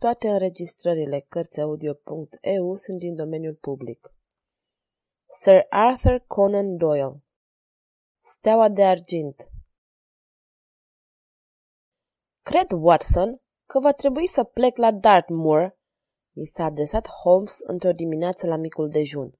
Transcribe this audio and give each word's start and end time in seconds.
Toate 0.01 0.29
înregistrările 0.29 1.25
Cărțiaudio.eu 1.29 2.77
sunt 2.77 2.99
din 2.99 3.15
domeniul 3.15 3.55
public. 3.55 4.15
Sir 5.43 5.67
Arthur 5.69 6.25
Conan 6.27 6.77
Doyle 6.77 7.23
Steaua 8.21 8.69
de 8.69 8.85
argint 8.85 9.49
Cred, 12.43 12.71
Watson, 12.71 13.41
că 13.67 13.81
va 13.81 13.93
trebui 13.93 14.27
să 14.27 14.45
plec 14.45 14.77
la 14.77 14.93
Dartmoor 14.93 15.79
mi 16.35 16.47
s-a 16.47 16.65
adresat 16.65 17.09
Holmes 17.09 17.57
într-o 17.61 17.93
dimineață 17.93 18.47
la 18.47 18.57
micul 18.57 18.89
dejun. 18.89 19.39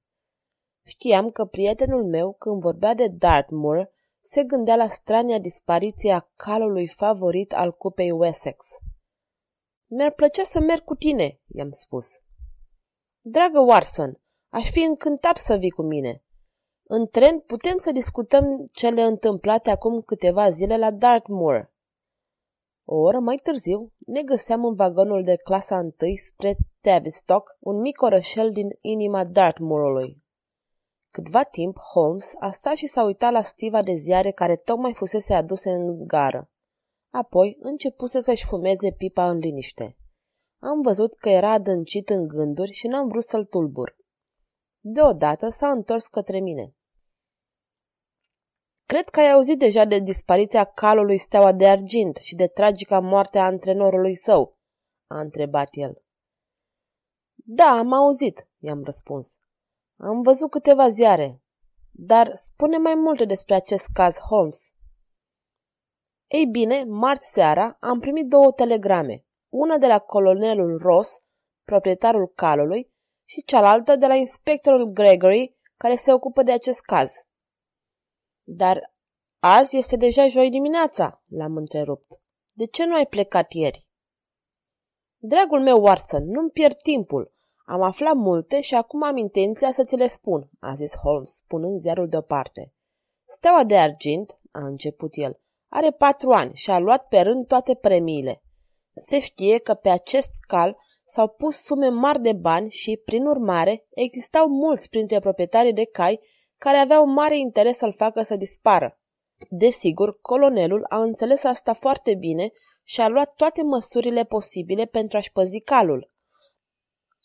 Știam 0.85 1.31
că 1.31 1.45
prietenul 1.45 2.05
meu, 2.05 2.33
când 2.33 2.61
vorbea 2.61 2.93
de 2.93 3.07
Dartmoor, 3.07 3.91
se 4.21 4.43
gândea 4.43 4.75
la 4.75 4.87
strania 4.87 5.39
dispariție 5.39 6.11
a 6.11 6.27
calului 6.35 6.87
favorit 6.87 7.53
al 7.53 7.71
cupei 7.73 8.11
Wessex. 8.11 8.65
Mi-ar 9.87 10.11
plăcea 10.11 10.43
să 10.43 10.59
merg 10.59 10.83
cu 10.83 10.95
tine, 10.95 11.39
i-am 11.47 11.69
spus. 11.69 12.07
Dragă 13.21 13.59
Warson, 13.59 14.21
aș 14.49 14.69
fi 14.71 14.79
încântat 14.79 15.37
să 15.37 15.55
vii 15.55 15.69
cu 15.69 15.81
mine. 15.81 16.23
În 16.83 17.07
tren 17.07 17.39
putem 17.39 17.77
să 17.77 17.91
discutăm 17.91 18.65
cele 18.71 19.01
întâmplate 19.01 19.69
acum 19.69 20.01
câteva 20.01 20.49
zile 20.49 20.77
la 20.77 20.91
Dartmoor. 20.91 21.73
O 22.87 22.95
oră 22.95 23.19
mai 23.19 23.35
târziu 23.35 23.91
ne 23.97 24.21
găseam 24.21 24.65
în 24.65 24.75
vagonul 24.75 25.23
de 25.23 25.35
clasa 25.35 25.77
întâi 25.77 26.17
spre 26.17 26.55
Tavistock, 26.81 27.57
un 27.59 27.79
mic 27.79 28.01
orășel 28.01 28.51
din 28.51 28.67
inima 28.81 29.23
Dartmoorului. 29.23 30.23
Câtva 31.11 31.43
timp, 31.43 31.77
Holmes 31.93 32.31
a 32.39 32.51
stat 32.51 32.75
și 32.75 32.87
s-a 32.87 33.03
uitat 33.03 33.31
la 33.31 33.41
stiva 33.41 33.81
de 33.81 33.95
ziare 33.95 34.31
care 34.31 34.55
tocmai 34.55 34.93
fusese 34.93 35.33
aduse 35.33 35.69
în 35.69 36.07
gară. 36.07 36.49
Apoi 37.09 37.57
începuse 37.59 38.21
să-și 38.21 38.45
fumeze 38.45 38.91
pipa 38.91 39.29
în 39.29 39.37
liniște. 39.37 39.97
Am 40.59 40.81
văzut 40.81 41.15
că 41.17 41.29
era 41.29 41.51
adâncit 41.51 42.09
în 42.09 42.27
gânduri 42.27 42.71
și 42.71 42.87
n-am 42.87 43.07
vrut 43.07 43.23
să-l 43.23 43.45
tulbur. 43.45 43.97
Deodată 44.79 45.49
s-a 45.49 45.69
întors 45.69 46.07
către 46.07 46.39
mine. 46.39 46.75
Cred 48.85 49.09
că 49.09 49.19
ai 49.19 49.31
auzit 49.31 49.59
deja 49.59 49.85
de 49.85 49.99
dispariția 49.99 50.63
calului 50.63 51.17
Steaua 51.17 51.51
de 51.51 51.67
Argint 51.67 52.15
și 52.15 52.35
de 52.35 52.47
tragica 52.47 52.99
moarte 52.99 53.37
a 53.37 53.45
antrenorului 53.45 54.15
său, 54.15 54.57
a 55.07 55.19
întrebat 55.19 55.67
el. 55.71 56.03
Da, 57.35 57.77
am 57.77 57.93
auzit, 57.93 58.47
i-am 58.59 58.83
răspuns. 58.83 59.39
Am 59.97 60.21
văzut 60.21 60.49
câteva 60.49 60.89
ziare. 60.89 61.41
Dar 61.91 62.31
spune 62.35 62.77
mai 62.77 62.95
multe 62.95 63.25
despre 63.25 63.55
acest 63.55 63.87
caz, 63.93 64.17
Holmes. 64.17 64.73
Ei 66.27 66.45
bine, 66.45 66.83
marți 66.83 67.31
seara 67.31 67.77
am 67.79 67.99
primit 67.99 68.27
două 68.27 68.51
telegrame, 68.51 69.25
una 69.49 69.77
de 69.77 69.87
la 69.87 69.99
colonelul 69.99 70.77
Ross, 70.77 71.21
proprietarul 71.63 72.27
calului, 72.35 72.93
și 73.27 73.43
cealaltă 73.43 73.95
de 73.95 74.07
la 74.07 74.15
inspectorul 74.15 74.85
Gregory, 74.85 75.55
care 75.77 75.95
se 75.95 76.13
ocupă 76.13 76.43
de 76.43 76.51
acest 76.51 76.81
caz. 76.81 77.11
Dar 78.47 78.93
azi 79.39 79.77
este 79.77 79.95
deja 79.95 80.27
joi 80.27 80.49
dimineața, 80.49 81.21
l-am 81.29 81.55
întrerupt. 81.55 82.11
De 82.51 82.65
ce 82.65 82.85
nu 82.85 82.95
ai 82.95 83.07
plecat 83.07 83.51
ieri? 83.51 83.87
Dragul 85.17 85.61
meu, 85.61 85.81
Watson, 85.81 86.29
nu-mi 86.29 86.49
pierd 86.49 86.77
timpul. 86.77 87.33
Am 87.65 87.81
aflat 87.81 88.15
multe 88.15 88.61
și 88.61 88.75
acum 88.75 89.03
am 89.03 89.17
intenția 89.17 89.71
să 89.71 89.83
ți 89.83 89.95
le 89.95 90.07
spun, 90.07 90.49
a 90.59 90.73
zis 90.73 90.95
Holmes, 90.95 91.43
punând 91.47 91.79
ziarul 91.79 92.07
deoparte. 92.07 92.73
Steaua 93.27 93.63
de 93.63 93.77
argint, 93.77 94.39
a 94.51 94.65
început 94.65 95.11
el, 95.13 95.39
are 95.67 95.91
patru 95.91 96.29
ani 96.29 96.53
și 96.53 96.71
a 96.71 96.79
luat 96.79 97.07
pe 97.07 97.19
rând 97.19 97.47
toate 97.47 97.75
premiile. 97.75 98.43
Se 98.95 99.19
știe 99.19 99.57
că 99.57 99.73
pe 99.73 99.89
acest 99.89 100.31
cal 100.47 100.77
s-au 101.05 101.27
pus 101.27 101.55
sume 101.55 101.87
mari 101.87 102.21
de 102.21 102.33
bani 102.33 102.71
și, 102.71 103.01
prin 103.05 103.25
urmare, 103.25 103.87
existau 103.89 104.47
mulți 104.47 104.89
printre 104.89 105.19
proprietarii 105.19 105.73
de 105.73 105.85
cai 105.85 106.19
care 106.57 106.77
aveau 106.77 107.05
mare 107.05 107.37
interes 107.37 107.77
să-l 107.77 107.93
facă 107.93 108.21
să 108.21 108.35
dispară. 108.35 108.99
Desigur, 109.49 110.19
colonelul 110.21 110.85
a 110.89 111.01
înțeles 111.01 111.43
asta 111.43 111.73
foarte 111.73 112.15
bine 112.15 112.51
și 112.83 113.01
a 113.01 113.07
luat 113.07 113.33
toate 113.35 113.63
măsurile 113.63 114.23
posibile 114.23 114.85
pentru 114.85 115.17
a-și 115.17 115.31
păzi 115.31 115.59
calul. 115.59 116.11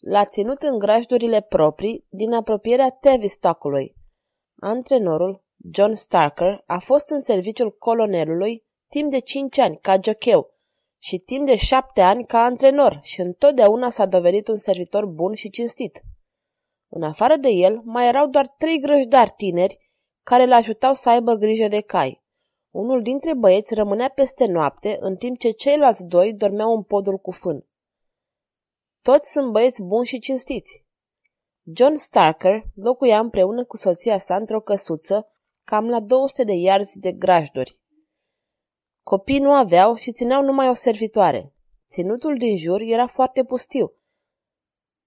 L-a 0.00 0.24
ținut 0.24 0.62
în 0.62 0.78
grajdurile 0.78 1.40
proprii 1.40 2.06
din 2.08 2.32
apropierea 2.32 2.90
Tavistockului. 2.90 3.94
Antrenorul, 4.60 5.44
John 5.72 5.92
Starker, 5.92 6.62
a 6.66 6.78
fost 6.78 7.08
în 7.08 7.20
serviciul 7.20 7.76
colonelului 7.76 8.64
timp 8.88 9.10
de 9.10 9.19
cinci 9.19 9.58
ani 9.58 9.78
ca 9.80 10.00
jocheu 10.02 10.54
și 10.98 11.19
timp 11.19 11.46
de 11.46 11.56
șapte 11.56 12.00
ani 12.00 12.26
ca 12.26 12.38
antrenor 12.38 12.98
și 13.02 13.20
întotdeauna 13.20 13.90
s-a 13.90 14.06
dovedit 14.06 14.48
un 14.48 14.56
servitor 14.56 15.06
bun 15.06 15.34
și 15.34 15.50
cinstit. 15.50 16.00
În 16.92 17.02
afară 17.02 17.36
de 17.36 17.48
el, 17.48 17.80
mai 17.84 18.08
erau 18.08 18.26
doar 18.26 18.48
trei 18.48 18.80
grăjdari 18.80 19.32
tineri 19.36 19.90
care 20.22 20.42
îl 20.42 20.52
ajutau 20.52 20.94
să 20.94 21.10
aibă 21.10 21.34
grijă 21.34 21.68
de 21.68 21.80
cai. 21.80 22.22
Unul 22.70 23.02
dintre 23.02 23.34
băieți 23.34 23.74
rămânea 23.74 24.08
peste 24.08 24.46
noapte, 24.46 24.96
în 25.00 25.16
timp 25.16 25.38
ce 25.38 25.50
ceilalți 25.50 26.04
doi 26.04 26.34
dormeau 26.34 26.74
în 26.74 26.82
podul 26.82 27.16
cu 27.16 27.30
fân. 27.30 27.66
Toți 29.02 29.30
sunt 29.30 29.52
băieți 29.52 29.82
buni 29.82 30.06
și 30.06 30.18
cinstiți. 30.18 30.84
John 31.74 31.96
Starker 31.96 32.62
locuia 32.74 33.18
împreună 33.18 33.64
cu 33.64 33.76
soția 33.76 34.18
sa 34.18 34.36
într-o 34.36 34.60
căsuță, 34.60 35.32
cam 35.64 35.88
la 35.88 36.00
200 36.00 36.44
de 36.44 36.52
iarzi 36.52 36.98
de 36.98 37.12
grajduri. 37.12 37.78
Copii 39.02 39.38
nu 39.38 39.52
aveau 39.52 39.94
și 39.94 40.12
țineau 40.12 40.42
numai 40.42 40.68
o 40.68 40.74
servitoare. 40.74 41.52
Ținutul 41.88 42.36
din 42.38 42.56
jur 42.56 42.80
era 42.80 43.06
foarte 43.06 43.44
pustiu. 43.44 43.92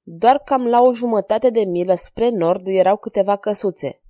Doar 0.05 0.39
cam 0.39 0.67
la 0.67 0.81
o 0.81 0.93
jumătate 0.93 1.49
de 1.49 1.63
milă 1.63 1.95
spre 1.95 2.29
nord 2.29 2.67
erau 2.67 2.97
câteva 2.97 3.35
căsuțe. 3.35 4.01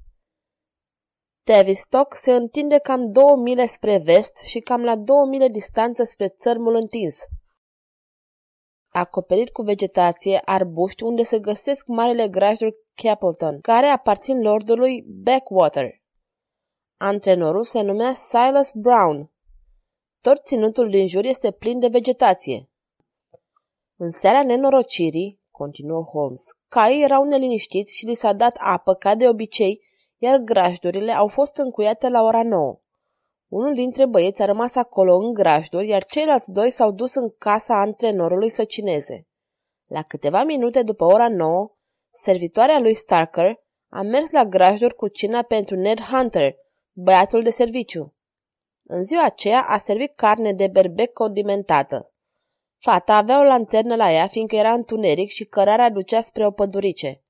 Tavistock 1.44 2.16
se 2.16 2.32
întinde 2.32 2.80
cam 2.80 3.12
două 3.12 3.36
mile 3.36 3.66
spre 3.66 3.98
vest 3.98 4.38
și 4.38 4.60
cam 4.60 4.84
la 4.84 4.96
două 4.96 5.26
mile 5.26 5.48
distanță 5.48 6.04
spre 6.04 6.28
țărmul 6.28 6.76
întins. 6.76 7.16
Acoperit 8.90 9.50
cu 9.50 9.62
vegetație, 9.62 10.42
arbuști 10.46 11.04
unde 11.04 11.24
se 11.24 11.40
găsesc 11.40 11.86
marele 11.88 12.28
grajduri 12.28 12.76
Capleton, 12.94 13.62
care 13.62 13.86
aparțin 13.86 14.42
lordului 14.42 15.02
Backwater. 15.02 16.02
Antrenorul 16.98 17.64
se 17.64 17.82
numea 17.82 18.14
Silas 18.14 18.72
Brown. 18.74 19.32
Tot 20.22 20.46
ținutul 20.46 20.90
din 20.90 21.08
jur 21.08 21.24
este 21.24 21.52
plin 21.52 21.80
de 21.80 21.88
vegetație. 21.88 22.70
În 23.96 24.12
seara 24.12 24.44
nenorocirii, 24.44 25.42
continuă 25.54 26.02
Holmes, 26.02 26.44
caii 26.68 27.04
erau 27.04 27.24
neliniștiți 27.24 27.98
și 27.98 28.06
li 28.06 28.14
s-a 28.14 28.34
dat 28.34 28.56
apă 28.60 28.94
ca 28.94 29.16
de 29.16 29.28
obicei 29.28 29.82
iar 30.24 30.38
grajdurile 30.38 31.12
au 31.12 31.28
fost 31.28 31.58
încuiate 31.58 32.10
la 32.10 32.22
ora 32.22 32.44
nouă. 32.44 32.80
Unul 33.48 33.74
dintre 33.74 34.06
băieți 34.06 34.42
a 34.42 34.46
rămas 34.46 34.76
acolo 34.76 35.16
în 35.16 35.34
grajduri, 35.34 35.88
iar 35.88 36.04
ceilalți 36.04 36.52
doi 36.52 36.72
s-au 36.72 36.92
dus 36.92 37.14
în 37.16 37.30
casa 37.38 37.80
antrenorului 37.80 38.50
să 38.50 38.64
cineze. 38.64 39.28
La 39.86 40.02
câteva 40.02 40.44
minute 40.44 40.84
după 40.84 41.06
ora 41.06 41.30
nouă, 41.30 41.76
servitoarea 42.14 42.80
lui 42.80 42.94
Starker 42.94 43.62
a 43.90 44.02
mers 44.02 44.32
la 44.32 44.46
grajduri 44.46 44.96
cu 44.96 45.08
cina 45.08 45.42
pentru 45.42 45.76
Ned 45.76 46.00
Hunter, 46.02 46.56
băiatul 46.92 47.44
de 47.44 47.50
serviciu. 47.50 48.16
În 48.84 49.06
ziua 49.06 49.24
aceea 49.24 49.62
a 49.62 49.78
servit 49.78 50.16
carne 50.16 50.54
de 50.54 50.68
berbec 50.68 51.14
condimentată. 51.14 52.13
Fata 52.86 53.16
avea 53.16 53.40
o 53.40 53.44
lanternă 53.44 53.96
la 53.96 54.12
ea, 54.12 54.28
fiindcă 54.28 54.56
era 54.56 54.72
întuneric 54.72 55.30
și 55.30 55.46
cărarea 55.46 55.90
ducea 55.90 56.22
spre 56.22 56.46
o 56.46 56.52
pădurice. 56.52 57.24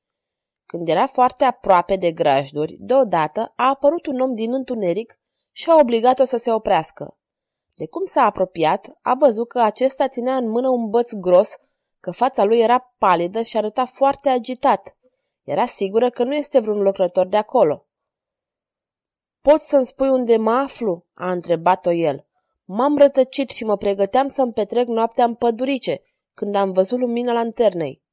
Când 0.65 0.87
era 0.87 1.07
foarte 1.07 1.43
aproape 1.43 1.95
de 1.95 2.11
grajduri, 2.11 2.77
deodată 2.79 3.53
a 3.55 3.67
apărut 3.67 4.05
un 4.05 4.19
om 4.19 4.33
din 4.33 4.53
întuneric 4.53 5.19
și 5.51 5.69
a 5.69 5.79
obligat-o 5.79 6.23
să 6.23 6.37
se 6.37 6.51
oprească. 6.51 7.17
De 7.73 7.87
cum 7.87 8.05
s-a 8.05 8.21
apropiat, 8.21 8.97
a 9.01 9.13
văzut 9.19 9.47
că 9.47 9.59
acesta 9.59 10.07
ținea 10.07 10.35
în 10.35 10.49
mână 10.49 10.69
un 10.69 10.89
băț 10.89 11.11
gros, 11.11 11.49
că 11.99 12.11
fața 12.11 12.43
lui 12.43 12.59
era 12.59 12.93
palidă 12.97 13.41
și 13.41 13.57
arăta 13.57 13.85
foarte 13.85 14.29
agitat. 14.29 14.97
Era 15.43 15.65
sigură 15.65 16.09
că 16.09 16.23
nu 16.23 16.35
este 16.35 16.59
vreun 16.59 16.81
lucrător 16.81 17.27
de 17.27 17.37
acolo. 17.37 17.85
Poți 19.41 19.67
să-mi 19.67 19.85
spui 19.85 20.09
unde 20.09 20.37
mă 20.37 20.51
aflu?" 20.51 21.05
a 21.13 21.31
întrebat-o 21.31 21.91
el. 21.91 22.25
M-am 22.65 22.97
rătăcit 22.97 23.49
și 23.49 23.63
mă 23.63 23.77
pregăteam 23.77 24.27
să-mi 24.27 24.53
petrec 24.53 24.87
noaptea 24.87 25.25
în 25.25 25.35
pădurice, 25.35 26.01
când 26.33 26.55
am 26.55 26.71
văzut 26.71 26.99
lumina 26.99 27.33
lanternei. 27.33 28.03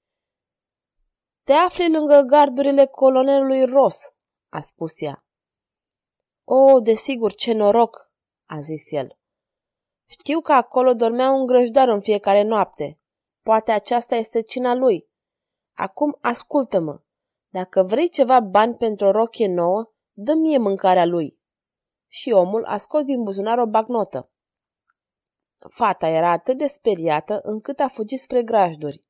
Te 1.44 1.52
afli 1.52 1.90
lângă 1.90 2.20
gardurile 2.20 2.86
colonelului 2.86 3.64
Ross, 3.64 4.14
a 4.48 4.60
spus 4.60 5.00
ea. 5.00 5.24
O, 6.44 6.80
desigur, 6.80 7.34
ce 7.34 7.52
noroc, 7.52 8.12
a 8.46 8.60
zis 8.60 8.90
el. 8.90 9.18
Știu 10.06 10.40
că 10.40 10.52
acolo 10.52 10.94
dormea 10.94 11.30
un 11.30 11.46
grăjdar 11.46 11.88
în 11.88 12.00
fiecare 12.00 12.42
noapte. 12.42 13.00
Poate 13.42 13.72
aceasta 13.72 14.14
este 14.14 14.42
cina 14.42 14.74
lui. 14.74 15.08
Acum 15.76 16.18
ascultă-mă. 16.20 17.00
Dacă 17.48 17.82
vrei 17.82 18.08
ceva 18.08 18.40
bani 18.40 18.74
pentru 18.74 19.06
o 19.06 19.10
rochie 19.10 19.48
nouă, 19.48 19.92
dă 20.12 20.34
mie 20.34 20.58
mâncarea 20.58 21.04
lui. 21.04 21.38
Și 22.08 22.30
omul 22.30 22.64
a 22.64 22.76
scos 22.76 23.02
din 23.02 23.22
buzunar 23.22 23.58
o 23.58 23.66
bagnotă. 23.66 24.30
Fata 25.68 26.08
era 26.08 26.30
atât 26.30 26.58
de 26.58 26.66
speriată 26.66 27.40
încât 27.42 27.80
a 27.80 27.88
fugit 27.88 28.20
spre 28.20 28.42
grajduri. 28.42 29.04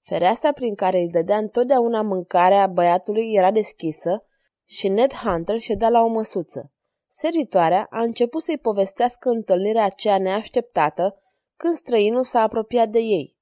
Fereastra 0.00 0.52
prin 0.52 0.74
care 0.74 0.98
îi 0.98 1.08
dădea 1.08 1.36
întotdeauna 1.36 2.02
mâncarea 2.02 2.66
băiatului 2.66 3.32
era 3.32 3.50
deschisă 3.50 4.26
și 4.64 4.88
Ned 4.88 5.12
Hunter 5.12 5.58
ședea 5.58 5.88
la 5.88 6.00
o 6.00 6.06
măsuță. 6.06 6.72
Servitoarea 7.08 7.86
a 7.90 8.00
început 8.02 8.42
să-i 8.42 8.58
povestească 8.58 9.28
întâlnirea 9.28 9.84
aceea 9.84 10.18
neașteptată 10.18 11.22
când 11.56 11.74
străinul 11.74 12.24
s-a 12.24 12.40
apropiat 12.40 12.88
de 12.88 12.98
ei. 12.98 13.36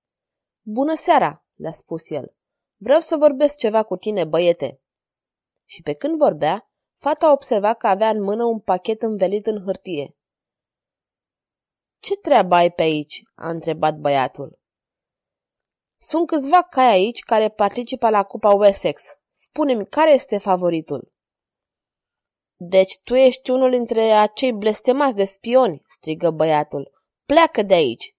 Bună 0.62 0.94
seara, 0.96 1.44
le-a 1.54 1.72
spus 1.72 2.10
el. 2.10 2.34
Vreau 2.76 3.00
să 3.00 3.16
vorbesc 3.16 3.56
ceva 3.56 3.82
cu 3.82 3.96
tine, 3.96 4.24
băiete. 4.24 4.80
Și 5.64 5.82
pe 5.82 5.92
când 5.92 6.18
vorbea, 6.18 6.70
fata 6.98 7.26
a 7.26 7.32
observat 7.32 7.76
că 7.76 7.86
avea 7.86 8.08
în 8.08 8.22
mână 8.22 8.44
un 8.44 8.60
pachet 8.60 9.02
învelit 9.02 9.46
în 9.46 9.62
hârtie. 9.64 10.16
Ce 12.02 12.16
treabă 12.16 12.54
ai 12.54 12.70
pe 12.70 12.82
aici?" 12.82 13.22
a 13.34 13.48
întrebat 13.48 13.96
băiatul. 13.96 14.58
Sunt 16.00 16.26
câțiva 16.26 16.62
cai 16.62 16.90
aici 16.90 17.20
care 17.20 17.48
participă 17.48 18.10
la 18.10 18.22
Cupa 18.22 18.52
Wessex. 18.52 19.02
Spune-mi, 19.30 19.86
care 19.86 20.12
este 20.12 20.38
favoritul? 20.38 21.12
Deci 22.56 22.98
tu 23.04 23.14
ești 23.14 23.50
unul 23.50 23.70
dintre 23.70 24.00
acei 24.00 24.52
blestemați 24.52 25.16
de 25.16 25.24
spioni, 25.24 25.82
strigă 25.86 26.30
băiatul. 26.30 26.92
Pleacă 27.24 27.62
de 27.62 27.74
aici! 27.74 28.16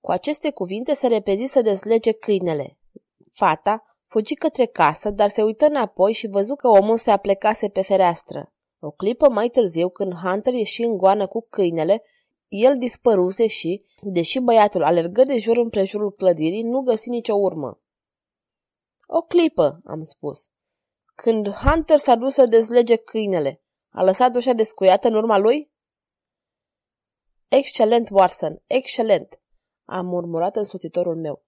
Cu 0.00 0.10
aceste 0.10 0.52
cuvinte 0.52 0.94
se 0.94 1.06
repezi 1.06 1.52
să 1.52 1.60
dezlege 1.62 2.12
câinele. 2.12 2.78
Fata 3.32 3.98
fugi 4.06 4.34
către 4.34 4.66
casă, 4.66 5.10
dar 5.10 5.28
se 5.28 5.42
uită 5.42 5.64
înapoi 5.64 6.12
și 6.12 6.26
văzu 6.26 6.54
că 6.54 6.68
omul 6.68 6.96
se 6.96 7.10
aplecase 7.10 7.68
pe 7.68 7.82
fereastră. 7.82 8.52
O 8.78 8.90
clipă 8.90 9.28
mai 9.28 9.48
târziu, 9.48 9.88
când 9.88 10.12
Hunter 10.12 10.52
ieși 10.52 10.82
în 10.82 10.96
goană 10.96 11.26
cu 11.26 11.46
câinele, 11.50 12.02
el 12.56 12.78
dispăruse 12.78 13.46
și, 13.46 13.84
deși 14.00 14.38
băiatul 14.38 14.82
alergă 14.82 15.24
de 15.24 15.38
jur 15.38 15.56
împrejurul 15.56 16.12
clădirii, 16.12 16.62
nu 16.62 16.80
găsi 16.80 17.08
nicio 17.08 17.34
urmă. 17.34 17.80
O 19.06 19.20
clipă, 19.22 19.80
am 19.84 20.02
spus. 20.02 20.50
Când 21.14 21.48
Hunter 21.48 21.98
s-a 21.98 22.14
dus 22.14 22.34
să 22.34 22.46
dezlege 22.46 22.96
câinele, 22.96 23.62
a 23.88 24.02
lăsat 24.02 24.34
ușa 24.34 24.52
descuiată 24.52 25.08
în 25.08 25.14
urma 25.14 25.38
lui? 25.38 25.72
Excelent, 27.48 28.08
Watson, 28.10 28.62
excelent, 28.66 29.40
a 29.84 30.00
murmurat 30.00 30.56
însoțitorul 30.56 31.16
meu. 31.16 31.44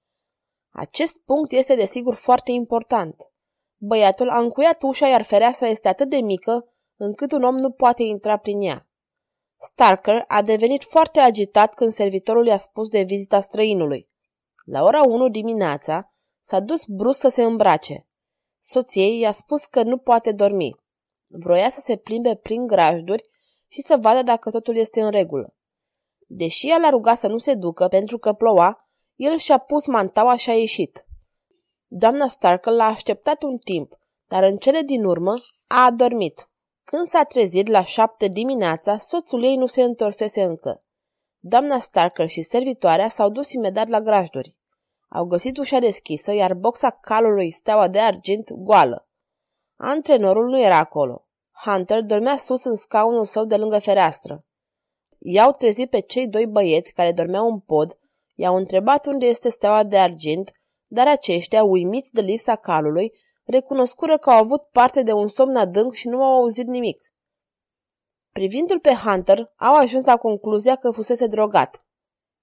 Acest 0.71 1.19
punct 1.19 1.53
este 1.53 1.75
desigur 1.75 2.15
foarte 2.15 2.51
important. 2.51 3.31
Băiatul 3.77 4.29
a 4.29 4.39
încuiat 4.39 4.83
ușa, 4.83 5.07
iar 5.07 5.23
fereastra 5.23 5.67
este 5.67 5.89
atât 5.89 6.09
de 6.09 6.17
mică 6.17 6.73
încât 6.97 7.33
un 7.33 7.43
om 7.43 7.55
nu 7.55 7.71
poate 7.71 8.03
intra 8.03 8.37
prin 8.37 8.61
ea. 8.61 8.86
Starker 9.61 10.25
a 10.29 10.43
devenit 10.43 10.83
foarte 10.83 11.21
agitat 11.21 11.75
când 11.75 11.93
servitorul 11.93 12.47
i-a 12.47 12.59
spus 12.59 12.89
de 12.89 13.03
vizita 13.03 13.41
străinului. 13.41 14.09
La 14.65 14.83
ora 14.83 15.03
1 15.03 15.29
dimineața 15.29 16.13
s-a 16.41 16.61
dus 16.61 16.85
brusc 16.87 17.21
să 17.21 17.29
se 17.29 17.43
îmbrace. 17.43 18.07
Soției 18.61 19.19
i-a 19.19 19.33
spus 19.33 19.65
că 19.65 19.83
nu 19.83 19.99
poate 19.99 20.33
dormi. 20.33 20.77
Vroia 21.27 21.71
să 21.71 21.81
se 21.81 21.97
plimbe 21.97 22.35
prin 22.35 22.67
grajduri 22.67 23.29
și 23.69 23.81
să 23.81 23.97
vadă 23.97 24.23
dacă 24.23 24.51
totul 24.51 24.77
este 24.77 25.01
în 25.01 25.11
regulă. 25.11 25.55
Deși 26.27 26.71
el 26.71 26.85
a 26.85 26.89
rugat 26.89 27.19
să 27.19 27.27
nu 27.27 27.39
se 27.39 27.55
ducă 27.55 27.89
pentru 27.89 28.19
că 28.19 28.33
ploua, 28.33 28.89
el 29.15 29.37
și-a 29.37 29.59
pus 29.59 29.87
mantaua 29.87 30.37
și 30.37 30.51
a 30.51 30.55
ieșit. 30.55 31.07
Doamna 31.87 32.29
Starker 32.29 32.73
l-a 32.73 32.85
așteptat 32.85 33.43
un 33.43 33.59
timp, 33.59 33.99
dar 34.29 34.43
în 34.43 34.57
cele 34.57 34.81
din 34.81 35.05
urmă 35.05 35.35
a 35.67 35.85
adormit. 35.85 36.51
Când 36.91 37.07
s-a 37.07 37.23
trezit 37.23 37.69
la 37.69 37.85
șapte 37.85 38.29
dimineața, 38.29 38.99
soțul 38.99 39.45
ei 39.45 39.57
nu 39.57 39.67
se 39.67 39.83
întorsese 39.83 40.43
încă. 40.43 40.85
Doamna 41.39 41.79
Starker 41.79 42.29
și 42.29 42.43
servitoarea 42.43 43.09
s-au 43.09 43.31
dus 43.31 43.53
imediat 43.53 43.89
la 43.89 44.01
grajduri. 44.01 44.57
Au 45.09 45.25
găsit 45.25 45.57
ușa 45.57 45.79
deschisă, 45.79 46.33
iar 46.33 46.55
boxa 46.55 46.91
calului 46.91 47.51
steaua 47.51 47.89
de 47.89 48.01
argint 48.01 48.53
goală. 48.53 49.09
Antrenorul 49.77 50.49
nu 50.49 50.61
era 50.61 50.77
acolo. 50.77 51.27
Hunter 51.65 52.03
dormea 52.03 52.37
sus 52.37 52.65
în 52.65 52.77
scaunul 52.77 53.25
său 53.25 53.45
de 53.45 53.57
lângă 53.57 53.79
fereastră. 53.79 54.45
I-au 55.19 55.53
trezit 55.53 55.91
pe 55.91 56.01
cei 56.01 56.29
doi 56.29 56.47
băieți 56.47 56.93
care 56.95 57.13
dormeau 57.13 57.49
în 57.51 57.59
pod, 57.61 57.99
i-au 58.35 58.57
întrebat 58.57 59.07
unde 59.07 59.27
este 59.27 59.51
steaua 59.51 59.83
de 59.83 59.99
argint, 59.99 60.53
dar 60.87 61.09
aceștia, 61.09 61.63
uimiți 61.63 62.13
de 62.13 62.21
lipsa 62.21 62.57
calului, 62.57 63.13
recunoscură 63.47 64.19
că 64.19 64.31
au 64.31 64.39
avut 64.39 64.63
parte 64.63 65.03
de 65.03 65.13
un 65.13 65.29
somn 65.29 65.57
adânc 65.57 65.93
și 65.93 66.09
nu 66.09 66.25
au 66.25 66.35
auzit 66.35 66.67
nimic. 66.67 67.03
Privindu-l 68.33 68.81
pe 68.81 68.95
Hunter, 68.95 69.53
au 69.57 69.75
ajuns 69.75 70.07
la 70.07 70.17
concluzia 70.17 70.77
că 70.77 70.91
fusese 70.91 71.27
drogat. 71.27 71.85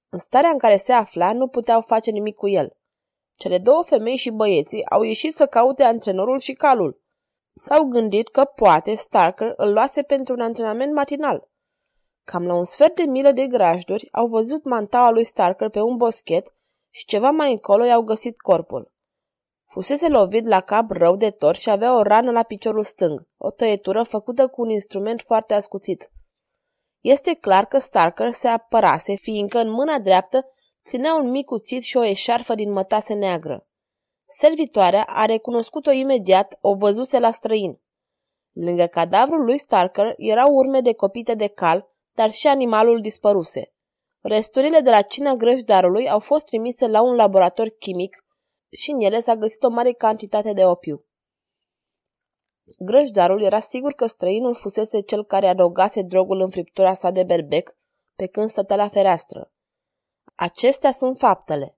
În 0.10 0.20
starea 0.20 0.50
în 0.50 0.58
care 0.58 0.78
se 0.78 0.92
afla, 0.92 1.34
nu 1.34 1.48
puteau 1.48 1.82
face 1.82 2.12
nimic 2.12 2.36
cu 2.36 2.48
el. 2.48 2.78
Cele 3.32 3.58
două 3.58 3.84
femei 3.84 4.16
și 4.16 4.32
băieții 4.32 4.90
au 4.90 5.02
ieșit 5.02 5.36
să 5.36 5.46
caute 5.46 5.84
antrenorul 5.84 6.40
și 6.40 6.54
calul. 6.54 7.02
S-au 7.56 7.84
gândit 7.84 8.30
că 8.30 8.44
poate 8.44 8.96
Starker 8.96 9.54
îl 9.56 9.74
luase 9.74 10.02
pentru 10.02 10.34
un 10.34 10.42
antrenament 10.42 10.94
matinal. 10.94 11.50
Cam 12.24 12.46
la 12.46 12.54
un 12.54 12.66
sfert 12.66 12.96
de 12.96 13.04
milă 13.04 13.32
de 13.32 13.48
grajduri 13.48 14.08
au 14.12 14.28
văzut 14.28 14.64
mantaua 14.64 15.10
lui 15.10 15.24
Starker 15.24 15.70
pe 15.70 15.82
un 15.82 15.98
boschet 15.98 16.56
și 16.90 17.06
ceva 17.06 17.30
mai 17.30 17.52
încolo 17.52 17.86
i-au 17.86 18.02
găsit 18.02 18.38
corpul. 18.38 18.93
Fusese 19.74 20.08
lovit 20.08 20.46
la 20.46 20.62
cap 20.62 20.92
rău 20.92 21.16
de 21.16 21.30
tot 21.30 21.56
și 21.56 21.70
avea 21.70 21.98
o 21.98 22.02
rană 22.02 22.32
la 22.32 22.44
piciorul 22.44 22.84
stâng, 22.84 23.28
o 23.38 23.52
tăietură 23.52 24.04
făcută 24.04 24.48
cu 24.48 24.62
un 24.62 24.70
instrument 24.70 25.22
foarte 25.22 25.54
ascuțit. 25.54 26.12
Este 27.00 27.36
clar 27.36 27.66
că 27.66 27.80
Starker 27.80 28.32
se 28.32 28.48
apărase, 28.48 29.16
fiindcă 29.16 29.60
în 29.60 29.70
mâna 29.70 30.00
dreaptă 30.00 30.46
ținea 30.86 31.16
un 31.16 31.30
mic 31.30 31.46
cuțit 31.46 31.84
și 31.84 31.98
o 31.98 32.04
eșarfă 32.04 32.56
din 32.56 32.72
mătase 32.72 33.14
neagră. 33.14 33.68
Servitoarea 34.28 35.04
a 35.08 35.26
recunoscut-o 35.26 35.92
imediat, 35.92 36.58
o 36.62 36.76
văzuse 36.76 37.20
la 37.20 37.32
străin. 37.32 37.82
Lângă 38.52 38.86
cadavrul 38.86 39.44
lui 39.44 39.58
Starker 39.58 40.14
erau 40.18 40.54
urme 40.54 40.82
de 40.82 40.94
copite 40.94 41.36
de 41.36 41.48
cal, 41.48 41.90
dar 42.16 42.32
și 42.32 42.48
animalul 42.48 43.02
dispăruse. 43.02 43.74
Resturile 44.22 44.80
de 44.80 44.90
la 44.90 45.02
cina 45.02 45.34
grăjdarului 45.34 46.10
au 46.10 46.20
fost 46.20 46.46
trimise 46.46 46.88
la 46.88 47.02
un 47.02 47.16
laborator 47.16 47.70
chimic 47.70 48.23
și 48.74 48.92
în 48.92 49.00
ele 49.00 49.22
s-a 49.22 49.36
găsit 49.36 49.64
o 49.64 49.70
mare 49.70 49.92
cantitate 49.92 50.54
de 50.54 50.66
opiu. 50.66 51.06
Grăjdarul 52.80 53.42
era 53.42 53.60
sigur 53.60 53.94
că 53.94 54.06
străinul 54.06 54.56
fusese 54.56 55.02
cel 55.02 55.26
care 55.26 55.48
adăugase 55.48 56.02
drogul 56.02 56.40
în 56.40 56.50
friptura 56.50 56.96
sa 56.96 57.10
de 57.10 57.24
berbec 57.24 57.78
pe 58.16 58.28
când 58.28 58.50
stătea 58.50 58.76
la 58.76 58.90
fereastră. 58.90 59.52
Acestea 60.36 60.92
sunt 60.92 61.18
faptele. 61.18 61.78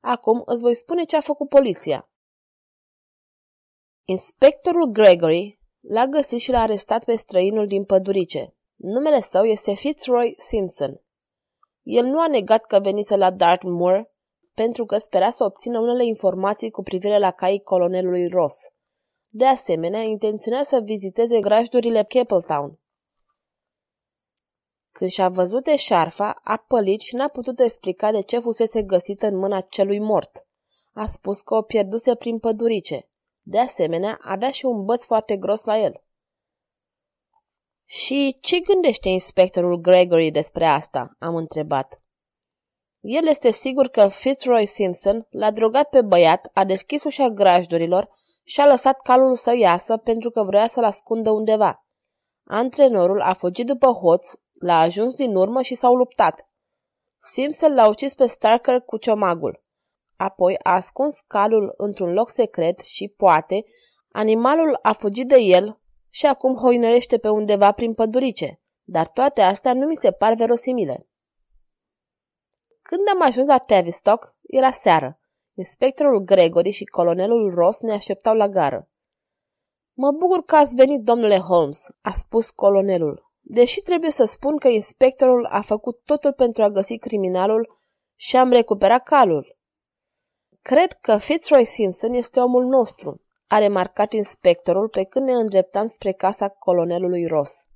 Acum 0.00 0.42
îți 0.44 0.62
voi 0.62 0.74
spune 0.74 1.04
ce 1.04 1.16
a 1.16 1.20
făcut 1.20 1.48
poliția. 1.48 2.10
Inspectorul 4.04 4.84
Gregory 4.84 5.60
l-a 5.80 6.06
găsit 6.06 6.40
și 6.40 6.50
l-a 6.50 6.60
arestat 6.60 7.04
pe 7.04 7.16
străinul 7.16 7.66
din 7.66 7.84
pădurice. 7.84 8.54
Numele 8.76 9.20
său 9.20 9.44
este 9.44 9.74
Fitzroy 9.74 10.34
Simpson. 10.38 11.02
El 11.82 12.04
nu 12.04 12.20
a 12.20 12.26
negat 12.26 12.64
că 12.64 12.80
venise 12.80 13.16
la 13.16 13.30
Dartmoor 13.30 14.10
pentru 14.58 14.84
că 14.84 14.98
spera 14.98 15.30
să 15.30 15.44
obțină 15.44 15.78
unele 15.78 16.04
informații 16.04 16.70
cu 16.70 16.82
privire 16.82 17.18
la 17.18 17.30
caii 17.30 17.60
colonelului 17.60 18.28
Ross. 18.28 18.56
De 19.28 19.46
asemenea, 19.46 20.00
intenționa 20.00 20.62
să 20.62 20.80
viziteze 20.84 21.40
grajdurile 21.40 22.02
Capeltown. 22.02 22.78
Când 24.92 25.10
și-a 25.10 25.28
văzut 25.28 25.66
eșarfa, 25.66 26.40
a 26.44 26.56
pălit 26.56 27.00
și 27.00 27.14
n-a 27.14 27.28
putut 27.28 27.60
explica 27.60 28.10
de 28.10 28.22
ce 28.22 28.38
fusese 28.38 28.82
găsită 28.82 29.26
în 29.26 29.36
mâna 29.36 29.60
celui 29.60 29.98
mort. 29.98 30.46
A 30.92 31.06
spus 31.06 31.40
că 31.40 31.54
o 31.54 31.62
pierduse 31.62 32.14
prin 32.14 32.38
pădurice. 32.38 33.08
De 33.42 33.58
asemenea, 33.58 34.18
avea 34.22 34.50
și 34.50 34.64
un 34.64 34.84
băț 34.84 35.04
foarte 35.04 35.36
gros 35.36 35.64
la 35.64 35.78
el. 35.78 36.02
Și 37.84 38.38
ce 38.40 38.60
gândește 38.60 39.08
inspectorul 39.08 39.76
Gregory 39.76 40.30
despre 40.30 40.66
asta?" 40.66 41.16
am 41.18 41.36
întrebat. 41.36 42.02
El 43.00 43.26
este 43.26 43.50
sigur 43.50 43.88
că 43.88 44.08
Fitzroy 44.08 44.66
Simpson 44.66 45.26
l-a 45.30 45.50
drogat 45.50 45.88
pe 45.88 46.02
băiat, 46.02 46.50
a 46.52 46.64
deschis 46.64 47.04
ușa 47.04 47.28
grajdurilor 47.28 48.10
și 48.42 48.60
a 48.60 48.66
lăsat 48.66 49.00
calul 49.00 49.34
să 49.34 49.56
iasă 49.56 49.96
pentru 49.96 50.30
că 50.30 50.42
vrea 50.42 50.66
să-l 50.66 50.84
ascundă 50.84 51.30
undeva. 51.30 51.86
Antrenorul 52.44 53.20
a 53.20 53.32
fugit 53.32 53.66
după 53.66 53.86
hoț, 53.86 54.30
l-a 54.52 54.78
ajuns 54.78 55.14
din 55.14 55.36
urmă 55.36 55.62
și 55.62 55.74
s-au 55.74 55.94
luptat. 55.94 56.48
Simpson 57.20 57.74
l-a 57.74 57.88
ucis 57.88 58.14
pe 58.14 58.26
Starker 58.26 58.80
cu 58.80 58.96
ciomagul. 58.96 59.62
Apoi 60.16 60.56
a 60.62 60.74
ascuns 60.74 61.20
calul 61.26 61.74
într-un 61.76 62.12
loc 62.12 62.30
secret 62.30 62.78
și, 62.78 63.08
poate, 63.16 63.64
animalul 64.12 64.78
a 64.82 64.92
fugit 64.92 65.28
de 65.28 65.38
el 65.38 65.80
și 66.10 66.26
acum 66.26 66.54
hoinărește 66.54 67.18
pe 67.18 67.28
undeva 67.28 67.72
prin 67.72 67.94
pădurice. 67.94 68.60
Dar 68.84 69.08
toate 69.08 69.40
astea 69.40 69.72
nu 69.72 69.86
mi 69.86 69.96
se 69.96 70.10
par 70.10 70.34
verosimile. 70.34 71.07
Când 72.90 73.08
am 73.14 73.22
ajuns 73.22 73.46
la 73.46 73.58
Tavistock, 73.58 74.34
era 74.42 74.70
seară. 74.70 75.18
Inspectorul 75.54 76.18
Gregory 76.18 76.70
și 76.70 76.84
colonelul 76.84 77.54
Ross 77.54 77.80
ne 77.80 77.92
așteptau 77.92 78.34
la 78.34 78.48
gară. 78.48 78.88
Mă 79.92 80.10
bucur 80.10 80.44
că 80.44 80.56
ați 80.56 80.74
venit, 80.74 81.02
domnule 81.02 81.38
Holmes, 81.38 81.86
a 82.00 82.12
spus 82.12 82.50
colonelul, 82.50 83.32
deși 83.40 83.80
trebuie 83.80 84.10
să 84.10 84.24
spun 84.24 84.56
că 84.56 84.68
inspectorul 84.68 85.44
a 85.44 85.60
făcut 85.60 86.00
totul 86.04 86.32
pentru 86.32 86.62
a 86.62 86.70
găsi 86.70 86.98
criminalul 86.98 87.80
și 88.14 88.36
am 88.36 88.50
recuperat 88.50 89.02
calul. 89.02 89.58
Cred 90.62 90.92
că 90.92 91.18
Fitzroy 91.18 91.64
Simpson 91.64 92.12
este 92.12 92.40
omul 92.40 92.64
nostru, 92.64 93.20
a 93.46 93.58
remarcat 93.58 94.12
inspectorul 94.12 94.88
pe 94.88 95.04
când 95.04 95.26
ne 95.26 95.32
îndreptam 95.32 95.86
spre 95.86 96.12
casa 96.12 96.48
colonelului 96.48 97.26
Ross. 97.26 97.66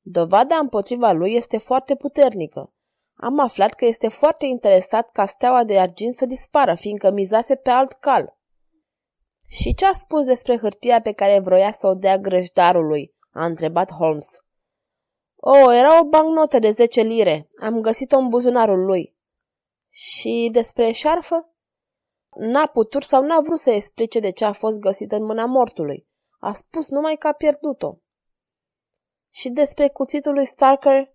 Dovada 0.00 0.56
împotriva 0.56 1.12
lui 1.12 1.34
este 1.34 1.58
foarte 1.58 1.96
puternică. 1.96 2.72
Am 3.22 3.38
aflat 3.38 3.72
că 3.72 3.84
este 3.84 4.08
foarte 4.08 4.46
interesat 4.46 5.10
ca 5.12 5.26
steaua 5.26 5.64
de 5.64 5.78
argint 5.78 6.14
să 6.14 6.26
dispară, 6.26 6.74
fiindcă 6.74 7.10
mizase 7.10 7.56
pe 7.56 7.70
alt 7.70 7.92
cal. 7.92 8.38
Și 9.46 9.74
ce 9.74 9.86
a 9.86 9.92
spus 9.92 10.24
despre 10.24 10.58
hârtia 10.58 11.00
pe 11.00 11.12
care 11.12 11.38
vroia 11.38 11.72
să 11.72 11.86
o 11.86 11.94
dea 11.94 12.18
grăjdarului? 12.18 13.14
a 13.32 13.44
întrebat 13.44 13.92
Holmes. 13.92 14.26
O, 15.36 15.72
era 15.72 16.00
o 16.00 16.04
bancnotă 16.04 16.58
de 16.58 16.70
zece 16.70 17.00
lire. 17.00 17.48
Am 17.60 17.80
găsit-o 17.80 18.16
în 18.16 18.28
buzunarul 18.28 18.84
lui. 18.84 19.16
Și 19.88 20.48
despre 20.52 20.92
șarfă? 20.92 21.54
N-a 22.36 22.66
putut 22.66 23.02
sau 23.02 23.22
n-a 23.22 23.40
vrut 23.40 23.58
să 23.58 23.70
explice 23.70 24.20
de 24.20 24.30
ce 24.30 24.44
a 24.44 24.52
fost 24.52 24.78
găsită 24.78 25.16
în 25.16 25.24
mâna 25.24 25.44
mortului. 25.44 26.08
A 26.38 26.52
spus 26.52 26.88
numai 26.88 27.16
că 27.16 27.26
a 27.26 27.32
pierdut-o. 27.32 27.96
Și 29.30 29.48
despre 29.48 29.88
cuțitul 29.88 30.32
lui 30.32 30.46
Starker? 30.46 31.14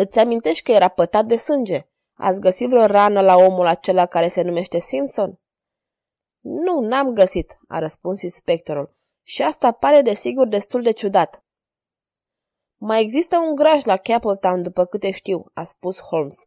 Îți 0.00 0.18
amintești 0.18 0.62
că 0.62 0.72
era 0.72 0.88
pătat 0.88 1.24
de 1.24 1.36
sânge? 1.36 1.80
Ați 2.14 2.40
găsit 2.40 2.68
vreo 2.68 2.86
rană 2.86 3.20
la 3.20 3.36
omul 3.36 3.66
acela 3.66 4.06
care 4.06 4.28
se 4.28 4.42
numește 4.42 4.78
Simpson? 4.78 5.40
Nu, 6.40 6.80
n-am 6.80 7.12
găsit, 7.12 7.58
a 7.68 7.78
răspuns 7.78 8.22
inspectorul. 8.22 8.96
Și 9.22 9.42
asta 9.42 9.72
pare 9.72 10.02
desigur 10.02 10.46
destul 10.46 10.82
de 10.82 10.90
ciudat. 10.90 11.44
Mai 12.76 13.00
există 13.00 13.38
un 13.38 13.54
graj 13.54 13.84
la 13.84 13.96
Capeltown, 13.96 14.62
după 14.62 14.84
câte 14.84 15.10
știu, 15.10 15.50
a 15.54 15.64
spus 15.64 15.98
Holmes. 15.98 16.46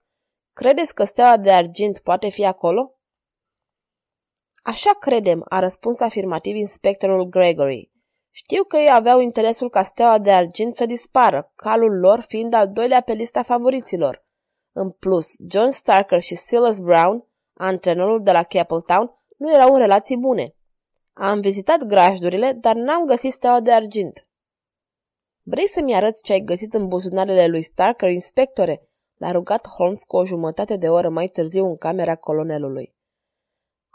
Credeți 0.53 0.93
că 0.93 1.03
steaua 1.03 1.37
de 1.37 1.51
argint 1.51 1.99
poate 1.99 2.29
fi 2.29 2.45
acolo? 2.45 2.95
Așa 4.63 4.91
credem, 4.99 5.45
a 5.49 5.59
răspuns 5.59 5.99
afirmativ 5.99 6.55
inspectorul 6.55 7.23
Gregory. 7.23 7.90
Știu 8.33 8.63
că 8.63 8.77
ei 8.77 8.91
aveau 8.91 9.19
interesul 9.19 9.69
ca 9.69 9.83
steaua 9.83 10.17
de 10.17 10.31
argint 10.31 10.75
să 10.75 10.85
dispară, 10.85 11.51
calul 11.55 11.99
lor 11.99 12.25
fiind 12.27 12.53
al 12.53 12.71
doilea 12.71 13.01
pe 13.01 13.13
lista 13.13 13.43
favoriților. 13.43 14.25
În 14.71 14.89
plus, 14.89 15.27
John 15.47 15.69
Starker 15.69 16.21
și 16.21 16.35
Silas 16.35 16.79
Brown, 16.79 17.25
antrenorul 17.53 18.23
de 18.23 18.31
la 18.31 18.43
Capeltown, 18.43 19.11
nu 19.37 19.53
erau 19.53 19.73
în 19.73 19.79
relații 19.79 20.17
bune. 20.17 20.55
Am 21.13 21.39
vizitat 21.39 21.83
grajdurile, 21.83 22.51
dar 22.51 22.75
n-am 22.75 23.05
găsit 23.05 23.31
steaua 23.31 23.59
de 23.59 23.71
argint. 23.71 24.27
Vrei 25.41 25.67
să-mi 25.67 25.95
arăți 25.95 26.23
ce 26.23 26.31
ai 26.31 26.39
găsit 26.39 26.73
în 26.73 26.87
buzunarele 26.87 27.47
lui 27.47 27.61
Starker, 27.61 28.09
inspectore? 28.09 28.89
L-a 29.17 29.31
rugat 29.31 29.67
Holmes 29.67 30.03
cu 30.03 30.15
o 30.15 30.25
jumătate 30.25 30.77
de 30.77 30.89
oră 30.89 31.09
mai 31.09 31.27
târziu 31.27 31.65
în 31.65 31.77
camera 31.77 32.15
colonelului. 32.15 32.95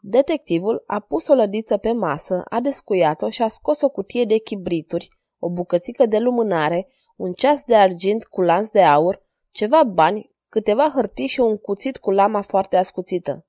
Detectivul 0.09 0.83
a 0.87 1.01
pus 1.01 1.29
o 1.29 1.35
lădiță 1.35 1.77
pe 1.77 1.93
masă, 1.93 2.43
a 2.49 2.61
descuiat-o 2.61 3.31
și 3.31 3.43
a 3.43 3.49
scos 3.49 3.81
o 3.81 3.89
cutie 3.89 4.25
de 4.25 4.39
chibrituri, 4.39 5.09
o 5.39 5.51
bucățică 5.51 6.07
de 6.07 6.19
lumânare, 6.19 6.89
un 7.17 7.33
ceas 7.33 7.65
de 7.65 7.77
argint 7.77 8.25
cu 8.25 8.41
lanț 8.41 8.69
de 8.69 8.83
aur, 8.83 9.23
ceva 9.51 9.85
bani, 9.85 10.35
câteva 10.49 10.91
hârtii 10.95 11.27
și 11.27 11.41
un 11.41 11.59
cuțit 11.59 11.97
cu 11.97 12.11
lama 12.11 12.43
foarte 12.43 12.77
ascuțită. 12.77 13.47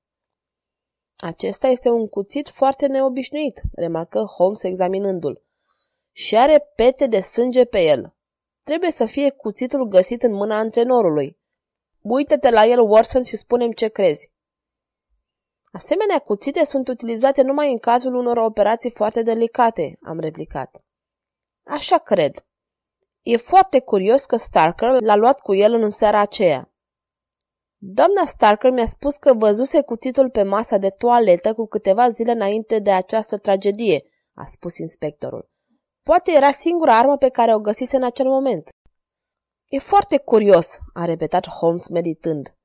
Acesta 1.18 1.68
este 1.68 1.90
un 1.90 2.08
cuțit 2.08 2.50
foarte 2.50 2.88
neobișnuit, 2.88 3.62
remarcă 3.72 4.20
Holmes 4.20 4.64
examinându-l. 4.64 5.44
Și 6.12 6.38
are 6.38 6.72
pete 6.76 7.08
de 7.08 7.20
sânge 7.20 7.66
pe 7.66 7.84
el. 7.84 8.16
Trebuie 8.64 8.92
să 8.92 9.06
fie 9.06 9.30
cuțitul 9.30 9.88
găsit 9.88 10.24
în 10.24 10.34
mâna 10.34 10.58
antrenorului. 10.58 11.40
Uită-te 12.02 12.50
la 12.50 12.66
el, 12.66 12.80
Watson, 12.80 13.24
și 13.24 13.38
spunem 13.38 13.72
ce 13.72 13.88
crezi. 13.88 14.36
Asemenea 15.78 16.20
cuțite 16.20 16.66
sunt 16.66 16.88
utilizate 16.88 17.42
numai 17.42 17.72
în 17.72 17.78
cazul 17.78 18.16
unor 18.16 18.38
operații 18.38 18.92
foarte 18.92 19.22
delicate, 19.24 19.98
am 20.02 20.20
replicat. 20.20 20.84
Așa 21.64 21.98
cred. 21.98 22.46
E 23.22 23.38
foarte 23.38 23.80
curios 23.80 24.26
că 24.26 24.38
Starker 24.38 25.02
l-a 25.02 25.16
luat 25.16 25.40
cu 25.40 25.54
el 25.54 25.74
în 25.74 25.92
seara 25.92 26.20
aceea. 26.20 26.72
Doamna 27.78 28.26
Starker 28.26 28.72
mi-a 28.72 28.86
spus 28.86 29.16
că 29.16 29.34
văzuse 29.34 29.82
cuțitul 29.82 30.30
pe 30.30 30.44
masa 30.44 30.78
de 30.78 30.90
toaletă 30.90 31.54
cu 31.54 31.68
câteva 31.68 32.10
zile 32.10 32.32
înainte 32.32 32.80
de 32.80 32.92
această 32.92 33.38
tragedie, 33.38 34.04
a 34.34 34.46
spus 34.46 34.78
inspectorul. 34.78 35.50
Poate 36.04 36.32
era 36.32 36.52
singura 36.52 36.98
armă 36.98 37.18
pe 37.18 37.30
care 37.30 37.56
o 37.56 37.60
găsise 37.60 37.96
în 37.96 38.04
acel 38.04 38.28
moment. 38.28 38.70
E 39.68 39.80
foarte 39.80 40.18
curios, 40.18 40.78
a 40.94 41.06
repetat 41.06 41.48
Holmes 41.48 41.88
meditând. 41.88 42.56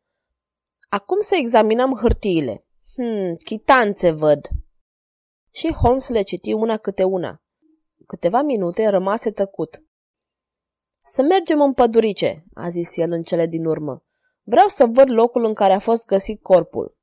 Acum 0.89 1.21
să 1.21 1.35
examinăm 1.39 1.95
hârtiile. 1.95 2.67
Hmm, 2.95 3.37
chitanțe 3.37 4.11
văd. 4.11 4.49
Și 5.51 5.73
Holmes 5.73 6.09
le 6.09 6.23
citi 6.23 6.53
una 6.53 6.77
câte 6.77 7.05
una. 7.05 7.43
Câteva 8.07 8.43
minute 8.43 8.89
rămase 8.89 9.31
tăcut. 9.31 9.85
Să 11.05 11.23
mergem 11.23 11.61
în 11.61 11.73
pădurice, 11.73 12.45
a 12.55 12.69
zis 12.69 12.97
el 12.97 13.13
în 13.13 13.23
cele 13.23 13.47
din 13.47 13.65
urmă. 13.65 14.05
Vreau 14.43 14.67
să 14.67 14.87
văd 14.87 15.11
locul 15.11 15.45
în 15.45 15.55
care 15.55 15.73
a 15.73 15.79
fost 15.79 16.07
găsit 16.07 16.43
corpul. 16.43 16.97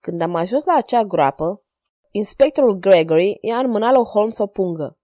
Când 0.00 0.20
am 0.20 0.34
ajuns 0.34 0.64
la 0.64 0.74
acea 0.74 1.04
groapă, 1.04 1.62
inspectorul 2.10 2.72
Gregory 2.72 3.38
i-a 3.40 3.58
înmânat 3.58 3.92
lui 3.92 4.04
Holmes 4.04 4.38
o 4.38 4.46
pungă. 4.46 4.98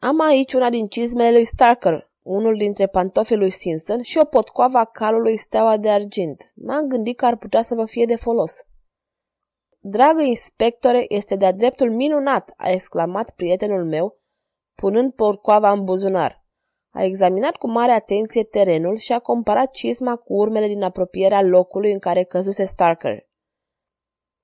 Am 0.00 0.20
aici 0.20 0.52
una 0.52 0.70
din 0.70 0.86
cizmele 0.88 1.30
lui 1.30 1.44
Starker, 1.44 2.07
unul 2.28 2.56
dintre 2.56 2.86
pantofii 2.86 3.36
lui 3.36 3.50
Simpson 3.50 4.02
și 4.02 4.18
o 4.18 4.24
potcoavă 4.24 4.78
a 4.78 4.84
calului 4.84 5.36
steaua 5.36 5.76
de 5.76 5.90
argint. 5.90 6.52
M-am 6.54 6.86
gândit 6.86 7.16
că 7.16 7.26
ar 7.26 7.36
putea 7.36 7.62
să 7.62 7.74
vă 7.74 7.84
fie 7.84 8.04
de 8.04 8.16
folos. 8.16 8.52
Dragă 9.78 10.22
inspectore, 10.22 11.04
este 11.08 11.36
de-a 11.36 11.52
dreptul 11.52 11.90
minunat, 11.90 12.52
a 12.56 12.70
exclamat 12.70 13.30
prietenul 13.30 13.84
meu, 13.84 14.20
punând 14.74 15.12
porcoava 15.12 15.70
în 15.70 15.84
buzunar. 15.84 16.46
A 16.90 17.02
examinat 17.02 17.56
cu 17.56 17.70
mare 17.70 17.92
atenție 17.92 18.44
terenul 18.44 18.96
și 18.96 19.12
a 19.12 19.18
comparat 19.18 19.70
cizma 19.70 20.16
cu 20.16 20.32
urmele 20.34 20.66
din 20.66 20.82
apropierea 20.82 21.42
locului 21.42 21.92
în 21.92 21.98
care 21.98 22.22
căzuse 22.22 22.64
Starker. 22.64 23.26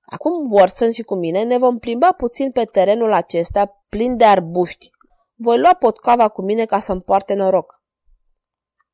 Acum 0.01 0.51
Watson 0.51 0.91
și 0.91 1.03
cu 1.03 1.15
mine 1.15 1.43
ne 1.43 1.57
vom 1.57 1.79
plimba 1.79 2.11
puțin 2.11 2.51
pe 2.51 2.63
terenul 2.63 3.13
acesta 3.13 3.85
plin 3.89 4.17
de 4.17 4.25
arbuști. 4.25 4.89
Voi 5.37 5.59
lua 5.59 5.73
potcoava 5.73 6.29
cu 6.29 6.41
mine 6.41 6.65
ca 6.65 6.79
să-mi 6.79 7.01
poarte 7.01 7.33
noroc. 7.33 7.83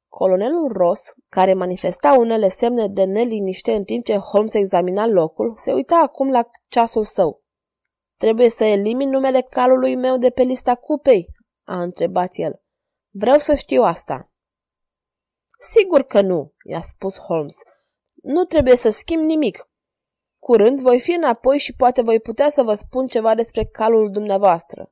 Colonelul 0.07 0.71
Ross, 0.71 1.01
care 1.29 1.53
manifesta 1.53 2.13
unele 2.13 2.49
semne 2.49 2.87
de 2.87 3.03
neliniște 3.03 3.73
în 3.73 3.83
timp 3.83 4.05
ce 4.05 4.17
Holmes 4.17 4.53
examina 4.53 5.05
locul, 5.05 5.53
se 5.57 5.73
uita 5.73 5.99
acum 6.03 6.29
la 6.29 6.49
ceasul 6.67 7.03
său. 7.03 7.43
Trebuie 8.17 8.49
să 8.49 8.63
elimin 8.63 9.09
numele 9.09 9.41
calului 9.41 9.95
meu 9.95 10.17
de 10.17 10.29
pe 10.29 10.41
lista 10.41 10.75
cupei?" 10.75 11.27
a 11.63 11.81
întrebat 11.81 12.29
el. 12.33 12.61
Vreau 13.09 13.37
să 13.37 13.55
știu 13.55 13.81
asta." 13.81 14.31
Sigur 15.59 16.01
că 16.01 16.21
nu," 16.21 16.53
i-a 16.63 16.81
spus 16.81 17.17
Holmes. 17.17 17.55
Nu 18.13 18.43
trebuie 18.43 18.75
să 18.75 18.89
schimb 18.89 19.23
nimic. 19.23 19.69
Curând 20.39 20.79
voi 20.79 20.99
fi 20.99 21.11
înapoi 21.11 21.57
și 21.57 21.75
poate 21.75 22.01
voi 22.01 22.19
putea 22.19 22.49
să 22.49 22.63
vă 22.63 22.73
spun 22.73 23.07
ceva 23.07 23.35
despre 23.35 23.65
calul 23.65 24.11
dumneavoastră." 24.11 24.91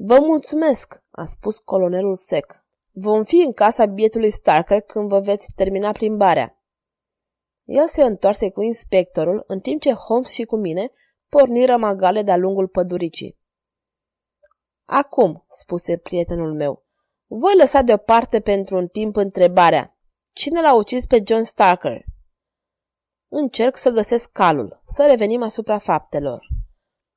Vă 0.00 0.18
mulțumesc," 0.20 1.02
a 1.10 1.24
spus 1.24 1.58
colonelul 1.58 2.16
sec. 2.16 2.64
Vom 2.90 3.24
fi 3.24 3.36
în 3.36 3.52
casa 3.52 3.86
bietului 3.86 4.30
Starker 4.30 4.80
când 4.80 5.08
vă 5.08 5.20
veți 5.20 5.52
termina 5.56 5.92
plimbarea. 5.92 6.62
El 7.64 7.88
se 7.88 8.02
întoarse 8.02 8.50
cu 8.50 8.62
inspectorul, 8.62 9.44
în 9.46 9.60
timp 9.60 9.80
ce 9.80 9.92
Holmes 9.92 10.28
și 10.28 10.44
cu 10.44 10.56
mine 10.56 10.90
porniră 11.28 11.76
magale 11.76 12.22
de-a 12.22 12.36
lungul 12.36 12.68
păduricii. 12.68 13.38
Acum, 14.84 15.44
spuse 15.48 15.96
prietenul 15.96 16.54
meu, 16.54 16.84
voi 17.26 17.56
lăsa 17.56 17.82
deoparte 17.82 18.40
pentru 18.40 18.76
un 18.76 18.88
timp 18.88 19.16
întrebarea. 19.16 19.98
Cine 20.32 20.60
l-a 20.60 20.74
ucis 20.74 21.06
pe 21.06 21.22
John 21.26 21.42
Starker? 21.42 22.04
Încerc 23.28 23.76
să 23.76 23.90
găsesc 23.90 24.32
calul, 24.32 24.82
să 24.86 25.06
revenim 25.06 25.42
asupra 25.42 25.78
faptelor. 25.78 26.46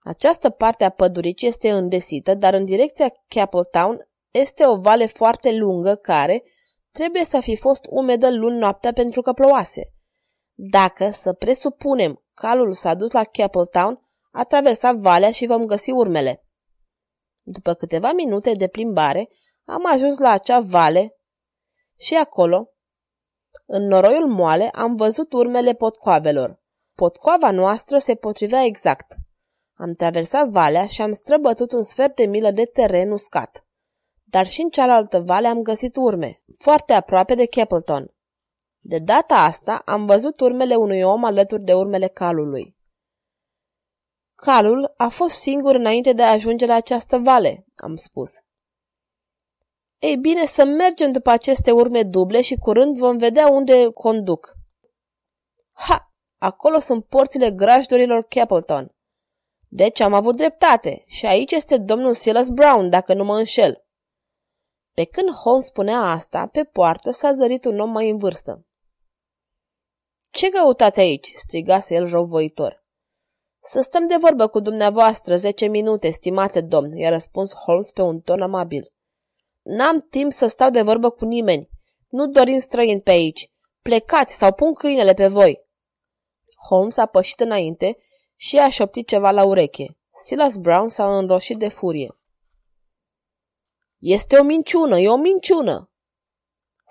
Această 0.03 0.49
parte 0.49 0.83
a 0.83 0.89
păduricii 0.89 1.47
este 1.47 1.71
îndesită, 1.71 2.33
dar 2.33 2.53
în 2.53 2.65
direcția 2.65 3.13
Capeltown 3.27 4.09
este 4.31 4.67
o 4.67 4.79
vale 4.79 5.05
foarte 5.05 5.55
lungă 5.55 5.95
care 5.95 6.43
trebuie 6.91 7.25
să 7.25 7.39
fi 7.39 7.55
fost 7.55 7.85
umedă 7.89 8.31
luni 8.31 8.57
noaptea 8.57 8.93
pentru 8.93 9.21
că 9.21 9.33
plouase. 9.33 9.93
Dacă, 10.53 11.11
să 11.13 11.33
presupunem, 11.33 12.23
calul 12.33 12.73
s-a 12.73 12.93
dus 12.93 13.11
la 13.11 13.23
Capeltown, 13.23 14.09
a 14.31 14.43
traversat 14.43 14.95
valea 14.95 15.31
și 15.31 15.45
vom 15.45 15.65
găsi 15.65 15.91
urmele. 15.91 16.45
După 17.41 17.73
câteva 17.73 18.11
minute 18.11 18.53
de 18.53 18.67
plimbare, 18.67 19.29
am 19.65 19.81
ajuns 19.93 20.17
la 20.17 20.29
acea 20.29 20.59
vale 20.59 21.15
și 21.97 22.15
acolo, 22.15 22.69
în 23.65 23.87
noroiul 23.87 24.27
moale, 24.27 24.69
am 24.69 24.95
văzut 24.95 25.33
urmele 25.33 25.73
potcoavelor. 25.73 26.61
Potcoava 26.95 27.51
noastră 27.51 27.97
se 27.97 28.15
potrivea 28.15 28.63
exact. 28.63 29.15
Am 29.81 29.93
traversat 29.93 30.49
valea 30.49 30.85
și 30.85 31.01
am 31.01 31.13
străbătut 31.13 31.71
un 31.71 31.83
sfert 31.83 32.15
de 32.15 32.25
milă 32.25 32.51
de 32.51 32.63
teren 32.63 33.11
uscat. 33.11 33.65
Dar 34.23 34.47
și 34.47 34.61
în 34.61 34.69
cealaltă 34.69 35.19
vale 35.19 35.47
am 35.47 35.61
găsit 35.61 35.95
urme, 35.95 36.41
foarte 36.59 36.93
aproape 36.93 37.35
de 37.35 37.45
Capleton. 37.45 38.13
De 38.79 38.97
data 38.97 39.35
asta 39.35 39.81
am 39.85 40.05
văzut 40.05 40.39
urmele 40.39 40.75
unui 40.75 41.01
om 41.01 41.23
alături 41.23 41.63
de 41.63 41.73
urmele 41.73 42.07
calului. 42.07 42.75
Calul 44.35 44.93
a 44.97 45.07
fost 45.07 45.35
singur 45.35 45.75
înainte 45.75 46.13
de 46.13 46.23
a 46.23 46.31
ajunge 46.31 46.65
la 46.65 46.73
această 46.73 47.17
vale, 47.17 47.65
am 47.75 47.95
spus. 47.95 48.31
Ei 49.99 50.17
bine, 50.17 50.45
să 50.45 50.65
mergem 50.65 51.11
după 51.11 51.29
aceste 51.29 51.71
urme 51.71 52.03
duble 52.03 52.41
și 52.41 52.55
curând 52.55 52.97
vom 52.97 53.17
vedea 53.17 53.47
unde 53.47 53.91
conduc. 53.93 54.53
Ha! 55.71 56.13
Acolo 56.37 56.79
sunt 56.79 57.05
porțile 57.05 57.51
grajdurilor 57.51 58.23
Capleton. 58.23 58.95
Deci 59.73 59.99
am 59.99 60.13
avut 60.13 60.35
dreptate 60.35 61.03
și 61.07 61.25
aici 61.25 61.51
este 61.51 61.77
domnul 61.77 62.13
Silas 62.13 62.49
Brown, 62.49 62.89
dacă 62.89 63.13
nu 63.13 63.23
mă 63.23 63.37
înșel. 63.37 63.85
Pe 64.93 65.03
când 65.03 65.29
Holmes 65.29 65.65
spunea 65.65 65.99
asta, 65.99 66.47
pe 66.47 66.63
poartă 66.63 67.11
s-a 67.11 67.33
zărit 67.33 67.65
un 67.65 67.79
om 67.79 67.89
mai 67.89 68.09
în 68.09 68.17
vârstă. 68.17 68.65
Ce 70.31 70.49
căutați 70.49 70.99
aici?" 70.99 71.31
strigase 71.35 71.95
el 71.95 72.09
răuvoitor. 72.09 72.85
Să 73.63 73.81
stăm 73.81 74.07
de 74.07 74.15
vorbă 74.19 74.47
cu 74.47 74.59
dumneavoastră 74.59 75.35
zece 75.35 75.65
minute, 75.65 76.09
stimate 76.09 76.61
domn," 76.61 76.95
i-a 76.95 77.09
răspuns 77.09 77.53
Holmes 77.53 77.91
pe 77.91 78.01
un 78.01 78.19
ton 78.19 78.41
amabil. 78.41 78.93
N-am 79.61 80.01
timp 80.01 80.31
să 80.31 80.47
stau 80.47 80.69
de 80.69 80.81
vorbă 80.81 81.09
cu 81.09 81.25
nimeni. 81.25 81.69
Nu 82.09 82.27
dorim 82.27 82.57
străini 82.57 83.01
pe 83.01 83.11
aici. 83.11 83.51
Plecați 83.81 84.37
sau 84.37 84.53
pun 84.53 84.73
câinele 84.73 85.13
pe 85.13 85.27
voi. 85.27 85.61
Holmes 86.69 86.97
a 86.97 87.05
pășit 87.05 87.39
înainte 87.39 87.97
și 88.43 88.59
a 88.59 88.69
șoptit 88.69 89.07
ceva 89.07 89.31
la 89.31 89.43
ureche. 89.43 89.97
Silas 90.23 90.55
Brown 90.55 90.89
s-a 90.89 91.17
înroșit 91.17 91.57
de 91.57 91.69
furie. 91.69 92.15
Este 93.97 94.37
o 94.37 94.43
minciună, 94.43 94.97
e 94.97 95.09
o 95.09 95.15
minciună! 95.15 95.91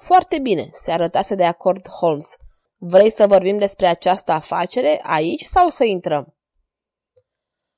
Foarte 0.01 0.39
bine, 0.39 0.71
se 0.73 0.93
arătase 0.93 1.35
de 1.35 1.45
acord 1.45 1.89
Holmes. 1.89 2.37
Vrei 2.77 3.11
să 3.11 3.27
vorbim 3.27 3.59
despre 3.59 3.87
această 3.87 4.33
afacere 4.33 5.01
aici 5.03 5.43
sau 5.43 5.69
să 5.69 5.85
intrăm? 5.85 6.37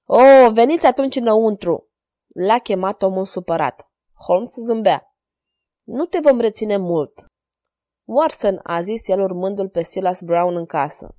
O, 0.05 0.17
oh, 0.17 0.51
veniți 0.53 0.87
atunci 0.87 1.17
înăuntru! 1.17 1.91
L-a 2.27 2.59
chemat 2.59 3.03
omul 3.03 3.27
supărat. 3.27 3.91
Holmes 4.27 4.55
zâmbea. 4.67 5.15
Nu 5.83 6.05
te 6.05 6.19
vom 6.21 6.41
reține 6.41 6.77
mult. 6.77 7.27
Watson, 8.05 8.61
a 8.63 8.83
zis 8.83 9.09
el 9.09 9.21
urmându-l 9.21 9.69
pe 9.69 9.83
Silas 9.83 10.21
Brown 10.21 10.57
în 10.57 10.67
casă. 10.67 11.17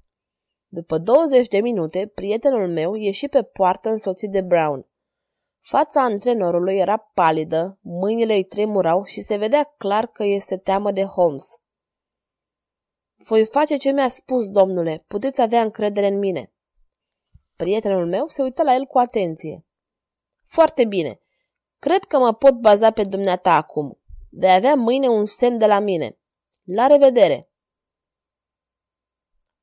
După 0.75 0.97
20 0.97 1.47
de 1.47 1.59
minute, 1.59 2.07
prietenul 2.07 2.67
meu 2.67 2.93
ieși 2.93 3.27
pe 3.27 3.43
poartă 3.43 3.89
însoțit 3.89 4.31
de 4.31 4.41
Brown. 4.41 4.87
Fața 5.59 6.03
antrenorului 6.03 6.77
era 6.77 6.97
palidă, 6.97 7.77
mâinile 7.81 8.33
îi 8.33 8.43
tremurau 8.43 9.03
și 9.03 9.21
se 9.21 9.37
vedea 9.37 9.63
clar 9.63 10.07
că 10.07 10.23
este 10.23 10.57
teamă 10.57 10.91
de 10.91 11.03
Holmes. 11.03 11.45
Voi 13.15 13.45
face 13.45 13.77
ce 13.77 13.91
mi-a 13.91 14.07
spus, 14.07 14.47
domnule, 14.47 15.03
puteți 15.07 15.41
avea 15.41 15.61
încredere 15.61 16.07
în 16.07 16.17
mine. 16.17 16.53
Prietenul 17.55 18.07
meu 18.07 18.27
se 18.27 18.41
uită 18.41 18.63
la 18.63 18.73
el 18.73 18.85
cu 18.85 18.97
atenție. 18.97 19.65
Foarte 20.45 20.85
bine. 20.85 21.19
Cred 21.79 22.03
că 22.03 22.17
mă 22.17 22.33
pot 22.33 22.53
baza 22.53 22.91
pe 22.91 23.03
dumneata 23.03 23.53
acum. 23.53 23.99
De 24.29 24.47
avea 24.47 24.75
mâine 24.75 25.07
un 25.07 25.25
semn 25.25 25.57
de 25.57 25.65
la 25.65 25.79
mine. 25.79 26.17
La 26.63 26.87
revedere! 26.87 27.52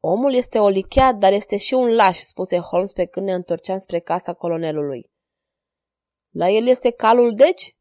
Omul 0.01 0.35
este 0.35 0.59
o 0.59 0.69
lichea, 0.69 1.13
dar 1.13 1.33
este 1.33 1.57
și 1.57 1.75
un 1.75 1.95
laș, 1.95 2.19
spuse 2.19 2.59
Holmes 2.59 2.93
pe 2.93 3.05
când 3.05 3.27
ne 3.27 3.35
întorceam 3.35 3.79
spre 3.79 3.99
casa 3.99 4.33
colonelului. 4.33 5.11
La 6.31 6.49
el 6.49 6.67
este 6.67 6.91
calul, 6.91 7.35
deci? 7.35 7.77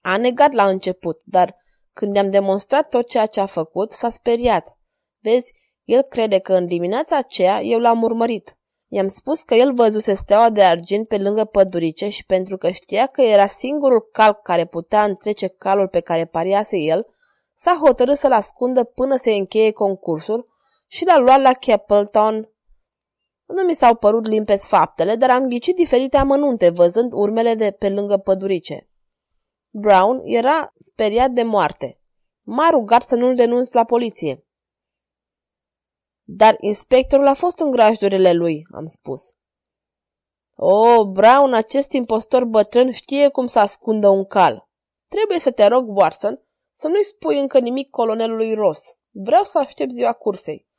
A 0.00 0.16
negat 0.16 0.52
la 0.52 0.68
început, 0.68 1.20
dar 1.24 1.56
când 1.92 2.16
i-am 2.16 2.30
demonstrat 2.30 2.88
tot 2.88 3.08
ceea 3.08 3.26
ce 3.26 3.40
a 3.40 3.46
făcut, 3.46 3.92
s-a 3.92 4.10
speriat. 4.10 4.78
Vezi, 5.18 5.52
el 5.84 6.02
crede 6.02 6.38
că 6.38 6.54
în 6.54 6.66
dimineața 6.66 7.16
aceea 7.16 7.60
eu 7.62 7.78
l-am 7.78 8.02
urmărit. 8.02 8.56
I-am 8.88 9.06
spus 9.06 9.42
că 9.42 9.54
el 9.54 9.74
văzuse 9.74 10.14
steaua 10.14 10.50
de 10.50 10.62
argint 10.62 11.08
pe 11.08 11.16
lângă 11.16 11.44
pădurice 11.44 12.08
și 12.08 12.24
pentru 12.26 12.56
că 12.56 12.70
știa 12.70 13.06
că 13.06 13.22
era 13.22 13.46
singurul 13.46 14.08
cal 14.12 14.40
care 14.42 14.66
putea 14.66 15.04
întrece 15.04 15.48
calul 15.48 15.88
pe 15.88 16.00
care 16.00 16.26
pariase 16.26 16.76
el, 16.76 17.06
s-a 17.54 17.78
hotărât 17.84 18.16
să-l 18.16 18.32
ascundă 18.32 18.84
până 18.84 19.16
se 19.16 19.32
încheie 19.32 19.70
concursul 19.70 20.51
și 20.92 21.04
l-a 21.04 21.18
luat 21.18 21.40
la 21.40 21.52
Capleton. 21.52 22.52
Nu 23.46 23.62
mi 23.62 23.74
s-au 23.74 23.96
părut 23.96 24.26
limpezi 24.26 24.68
faptele, 24.68 25.16
dar 25.16 25.30
am 25.30 25.48
ghicit 25.48 25.74
diferite 25.74 26.16
amănunte 26.16 26.68
văzând 26.68 27.12
urmele 27.12 27.54
de 27.54 27.70
pe 27.70 27.88
lângă 27.88 28.16
pădurice. 28.16 28.88
Brown 29.70 30.20
era 30.24 30.72
speriat 30.74 31.30
de 31.30 31.42
moarte. 31.42 32.00
M-a 32.42 32.70
rugat 32.70 33.02
să 33.02 33.14
nu-l 33.14 33.34
denunț 33.34 33.72
la 33.72 33.84
poliție. 33.84 34.46
Dar 36.22 36.56
inspectorul 36.60 37.26
a 37.26 37.34
fost 37.34 37.58
în 37.58 37.70
grajdurile 37.70 38.32
lui, 38.32 38.62
am 38.70 38.86
spus. 38.86 39.22
O, 40.54 41.06
Brown, 41.10 41.54
acest 41.54 41.92
impostor 41.92 42.44
bătrân 42.44 42.90
știe 42.90 43.28
cum 43.28 43.46
să 43.46 43.58
ascundă 43.58 44.08
un 44.08 44.24
cal. 44.24 44.68
Trebuie 45.08 45.38
să 45.38 45.50
te 45.50 45.66
rog, 45.66 45.96
Watson, 45.96 46.42
să 46.72 46.88
nu-i 46.88 47.04
spui 47.04 47.38
încă 47.38 47.58
nimic 47.58 47.90
colonelului 47.90 48.54
Ross. 48.54 48.96
Vreau 49.10 49.44
să 49.44 49.58
aștept 49.58 49.90
ziua 49.90 50.12
cursei. 50.12 50.70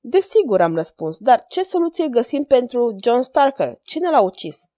Desigur, 0.00 0.60
am 0.60 0.74
răspuns, 0.74 1.18
dar 1.18 1.44
ce 1.48 1.62
soluție 1.62 2.08
găsim 2.08 2.44
pentru 2.44 2.96
John 3.02 3.20
Starker? 3.20 3.78
Cine 3.82 4.10
l-a 4.10 4.20
ucis? 4.20 4.70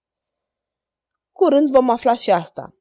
Curând 1.31 1.69
vom 1.69 1.89
afla 1.89 2.15
și 2.15 2.31
asta. 2.31 2.75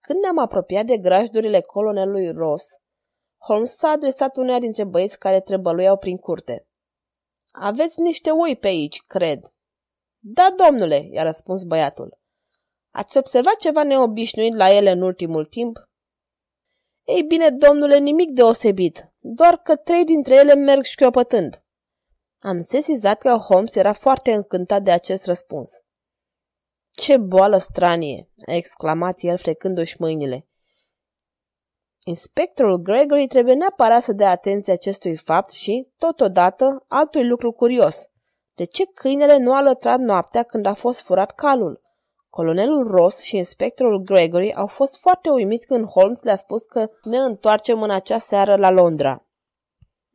Când 0.00 0.20
ne-am 0.20 0.38
apropiat 0.38 0.84
de 0.84 0.98
grajdurile 0.98 1.60
colonelului 1.60 2.32
Ross, 2.32 2.64
Holmes 3.38 3.76
s-a 3.76 3.88
adresat 3.88 4.36
uneia 4.36 4.58
dintre 4.58 4.84
băieți 4.84 5.18
care 5.18 5.40
trebăluiau 5.40 5.96
prin 5.96 6.16
curte. 6.16 6.68
Aveți 7.50 8.00
niște 8.00 8.30
oi 8.30 8.56
pe 8.56 8.66
aici, 8.66 9.02
cred. 9.06 9.52
Da, 10.18 10.54
domnule, 10.56 11.08
i-a 11.10 11.22
răspuns 11.22 11.62
băiatul. 11.62 12.18
Ați 12.90 13.16
observat 13.16 13.56
ceva 13.56 13.82
neobișnuit 13.82 14.54
la 14.54 14.70
ele 14.70 14.90
în 14.90 15.02
ultimul 15.02 15.44
timp? 15.44 15.78
Ei 17.04 17.22
bine, 17.22 17.50
domnule, 17.50 17.98
nimic 17.98 18.30
deosebit, 18.30 19.12
doar 19.18 19.56
că 19.56 19.76
trei 19.76 20.04
dintre 20.04 20.34
ele 20.34 20.54
merg 20.54 20.82
șchiopătând. 20.82 21.63
Am 22.46 22.62
sesizat 22.62 23.18
că 23.18 23.36
Holmes 23.36 23.74
era 23.74 23.92
foarte 23.92 24.32
încântat 24.32 24.82
de 24.82 24.90
acest 24.90 25.26
răspuns. 25.26 25.70
Ce 26.90 27.16
boală 27.16 27.58
stranie!" 27.58 28.28
a 28.46 28.52
exclamat 28.52 29.18
el 29.20 29.38
frecându-și 29.38 29.96
mâinile. 29.98 30.46
Inspectorul 32.04 32.76
Gregory 32.76 33.26
trebuie 33.26 33.54
neapărat 33.54 34.02
să 34.02 34.12
dea 34.12 34.30
atenție 34.30 34.72
acestui 34.72 35.16
fapt 35.16 35.50
și, 35.50 35.88
totodată, 35.98 36.84
altui 36.88 37.26
lucru 37.26 37.52
curios. 37.52 38.08
De 38.54 38.64
ce 38.64 38.84
câinele 38.86 39.36
nu 39.36 39.54
a 39.54 39.62
lătrat 39.62 39.98
noaptea 39.98 40.42
când 40.42 40.66
a 40.66 40.74
fost 40.74 41.02
furat 41.02 41.34
calul? 41.34 41.82
Colonelul 42.30 42.86
Ross 42.90 43.20
și 43.20 43.36
inspectorul 43.36 43.98
Gregory 44.02 44.54
au 44.54 44.66
fost 44.66 45.00
foarte 45.00 45.30
uimiți 45.30 45.66
când 45.66 45.84
Holmes 45.84 46.22
le-a 46.22 46.36
spus 46.36 46.64
că 46.64 46.90
ne 47.02 47.18
întoarcem 47.18 47.82
în 47.82 47.90
acea 47.90 48.18
seară 48.18 48.56
la 48.56 48.70
Londra. 48.70 49.24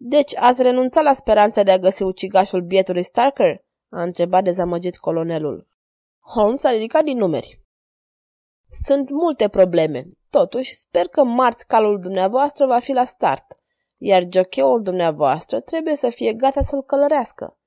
Deci 0.02 0.36
ați 0.36 0.62
renunțat 0.62 1.04
la 1.04 1.14
speranța 1.14 1.64
de 1.64 1.72
a 1.72 1.78
găsi 1.78 2.04
ucigașul 2.04 2.62
bietului 2.62 3.04
Starker? 3.04 3.66
a 3.90 4.02
întrebat 4.02 4.44
dezamăgit 4.44 4.98
colonelul. 4.98 5.68
Holmes 6.20 6.64
a 6.64 6.72
ridicat 6.72 7.04
din 7.04 7.18
numeri. 7.18 7.62
Sunt 8.86 9.10
multe 9.10 9.48
probleme. 9.48 10.08
Totuși, 10.30 10.76
sper 10.76 11.08
că 11.08 11.24
marți 11.24 11.68
calul 11.68 12.00
dumneavoastră 12.00 12.66
va 12.66 12.80
fi 12.80 12.92
la 12.92 13.06
start, 13.06 13.60
iar 13.98 14.28
jocheul 14.30 14.82
dumneavoastră 14.82 15.60
trebuie 15.60 15.96
să 15.96 16.10
fie 16.10 16.34
gata 16.34 16.62
să-l 16.62 16.84
călărească. 16.84 17.58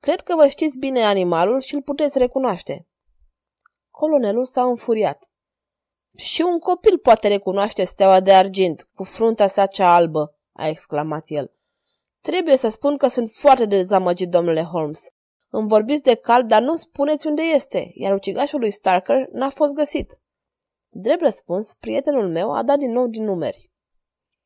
Cred 0.00 0.20
că 0.20 0.34
vă 0.34 0.46
știți 0.46 0.78
bine 0.78 1.02
animalul 1.02 1.60
și 1.60 1.74
îl 1.74 1.82
puteți 1.82 2.18
recunoaște. 2.18 2.86
Colonelul 3.90 4.46
s-a 4.46 4.62
înfuriat. 4.62 5.28
Și 6.16 6.42
un 6.42 6.58
copil 6.58 6.98
poate 6.98 7.28
recunoaște 7.28 7.84
steaua 7.84 8.20
de 8.20 8.32
argint 8.32 8.88
cu 8.94 9.04
fruntea 9.04 9.48
sa 9.48 9.66
cea 9.66 9.94
albă, 9.94 10.38
a 10.52 10.68
exclamat 10.68 11.24
el. 11.26 11.53
Trebuie 12.28 12.56
să 12.56 12.68
spun 12.68 12.96
că 12.96 13.08
sunt 13.08 13.30
foarte 13.30 13.64
dezamăgit, 13.64 14.28
domnule 14.28 14.62
Holmes. 14.62 15.00
Îmi 15.48 15.68
vorbiți 15.68 16.02
de 16.02 16.14
cal, 16.14 16.46
dar 16.46 16.62
nu 16.62 16.76
spuneți 16.76 17.26
unde 17.26 17.42
este, 17.42 17.90
iar 17.94 18.14
ucigașul 18.14 18.60
lui 18.60 18.70
Starker 18.70 19.28
n-a 19.32 19.48
fost 19.48 19.74
găsit. 19.74 20.20
Drept 20.88 21.20
răspuns, 21.20 21.74
prietenul 21.74 22.28
meu 22.32 22.54
a 22.54 22.62
dat 22.62 22.78
din 22.78 22.90
nou 22.90 23.06
din 23.06 23.24
numeri. 23.24 23.70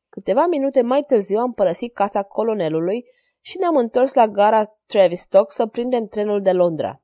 Câteva 0.09 0.45
minute 0.45 0.81
mai 0.81 1.03
târziu 1.03 1.37
am 1.37 1.53
părăsit 1.53 1.93
casa 1.93 2.23
colonelului 2.23 3.05
și 3.41 3.57
ne-am 3.57 3.75
întors 3.75 4.13
la 4.13 4.27
gara 4.27 4.65
Travistock 4.85 5.51
să 5.51 5.65
prindem 5.65 6.07
trenul 6.07 6.41
de 6.41 6.51
Londra. 6.51 7.01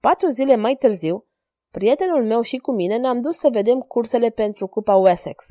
Patru 0.00 0.28
zile 0.28 0.56
mai 0.56 0.74
târziu, 0.74 1.26
prietenul 1.70 2.24
meu 2.24 2.40
și 2.40 2.56
cu 2.56 2.72
mine 2.72 2.96
ne-am 2.96 3.20
dus 3.20 3.38
să 3.38 3.48
vedem 3.52 3.80
cursele 3.80 4.30
pentru 4.30 4.66
Cupa 4.66 4.94
Wessex. 4.94 5.46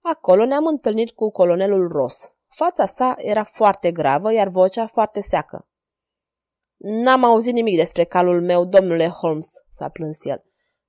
Acolo 0.00 0.44
ne-am 0.44 0.66
întâlnit 0.66 1.10
cu 1.10 1.30
colonelul 1.30 1.88
Ross. 1.88 2.38
Fața 2.54 2.86
sa 2.86 3.14
era 3.18 3.44
foarte 3.44 3.92
gravă, 3.92 4.32
iar 4.32 4.48
vocea 4.48 4.86
foarte 4.86 5.20
seacă. 5.20 5.68
N-am 6.76 7.24
auzit 7.24 7.52
nimic 7.52 7.76
despre 7.76 8.04
calul 8.04 8.42
meu, 8.42 8.64
domnule 8.64 9.08
Holmes, 9.08 9.48
s-a 9.70 9.88
plâns 9.88 10.24
el. 10.24 10.44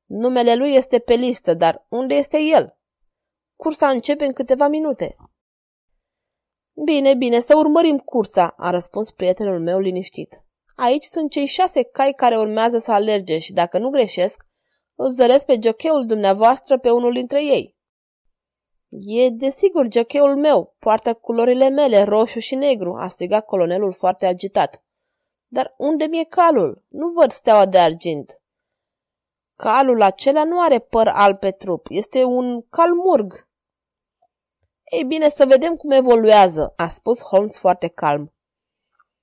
Numele 0.06 0.56
lui 0.56 0.74
este 0.74 1.00
pe 1.00 1.14
listă, 1.14 1.54
dar 1.54 1.86
unde 1.90 2.16
este 2.16 2.38
el? 2.42 2.78
Cursa 3.56 3.90
începe 3.90 4.26
în 4.26 4.34
câteva 4.34 4.68
minute. 4.68 5.16
Bine, 6.86 7.16
bine, 7.16 7.40
să 7.40 7.56
urmărim 7.58 7.98
cursa, 7.98 8.54
a 8.58 8.70
răspuns 8.70 9.12
prietenul 9.12 9.60
meu 9.60 9.80
liniștit. 9.80 10.44
Aici 10.76 11.04
sunt 11.04 11.32
cei 11.32 11.46
șase 11.46 11.84
cai 11.84 12.14
care 12.16 12.38
urmează 12.38 12.78
să 12.78 12.92
alerge 12.92 13.40
și 13.40 13.54
dacă 13.54 13.78
nu 13.78 13.90
greșesc, 13.90 14.46
îl 14.96 15.12
zăresc 15.12 15.46
pe 15.46 15.60
jocheul 15.64 16.06
dumneavoastră 16.06 16.80
pe 16.80 16.92
unul 16.92 17.14
dintre 17.14 17.44
ei. 17.44 17.78
E 18.94 19.30
desigur 19.30 19.88
jocheul 19.92 20.36
meu, 20.36 20.76
poartă 20.80 21.14
culorile 21.14 21.70
mele, 21.70 22.04
roșu 22.04 22.40
și 22.40 22.56
negru, 22.56 22.96
a 22.96 23.08
strigat 23.08 23.46
colonelul 23.46 23.94
foarte 23.94 24.26
agitat. 24.26 24.84
Dar 25.48 25.74
unde 25.78 26.06
mi-e 26.06 26.24
calul? 26.24 26.86
Nu 26.88 27.10
văd 27.10 27.32
steaua 27.32 27.66
de 27.66 27.78
argint. 27.78 28.42
Calul 29.56 30.02
acela 30.02 30.44
nu 30.44 30.62
are 30.62 30.80
păr 30.80 31.08
alb 31.08 31.40
pe 31.40 31.52
trup, 31.52 31.86
este 31.90 32.24
un 32.24 32.62
calmurg. 32.70 33.48
Ei 34.84 35.04
bine, 35.04 35.30
să 35.30 35.46
vedem 35.46 35.76
cum 35.76 35.92
evoluează, 35.92 36.74
a 36.78 36.90
spus 36.90 37.22
Holmes 37.22 37.60
foarte 37.60 37.88
calm. 37.88 38.34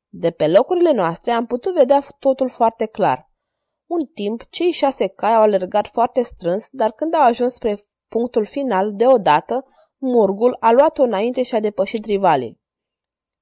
De 0.08 0.30
pe 0.30 0.48
locurile 0.48 0.92
noastre 0.92 1.30
am 1.30 1.46
putut 1.46 1.74
vedea 1.74 2.04
totul 2.18 2.48
foarte 2.48 2.86
clar. 2.86 3.30
Un 3.86 4.06
timp, 4.06 4.42
cei 4.50 4.70
șase 4.70 5.06
cai 5.06 5.34
au 5.34 5.42
alergat 5.42 5.86
foarte 5.86 6.22
strâns, 6.22 6.68
dar 6.70 6.92
când 6.92 7.14
au 7.14 7.22
ajuns 7.22 7.54
spre 7.54 7.87
punctul 8.08 8.46
final, 8.46 8.94
deodată, 8.94 9.64
murgul 9.98 10.56
a 10.60 10.70
luat-o 10.70 11.02
înainte 11.02 11.42
și 11.42 11.54
a 11.54 11.60
depășit 11.60 12.04
rivalii. 12.04 12.60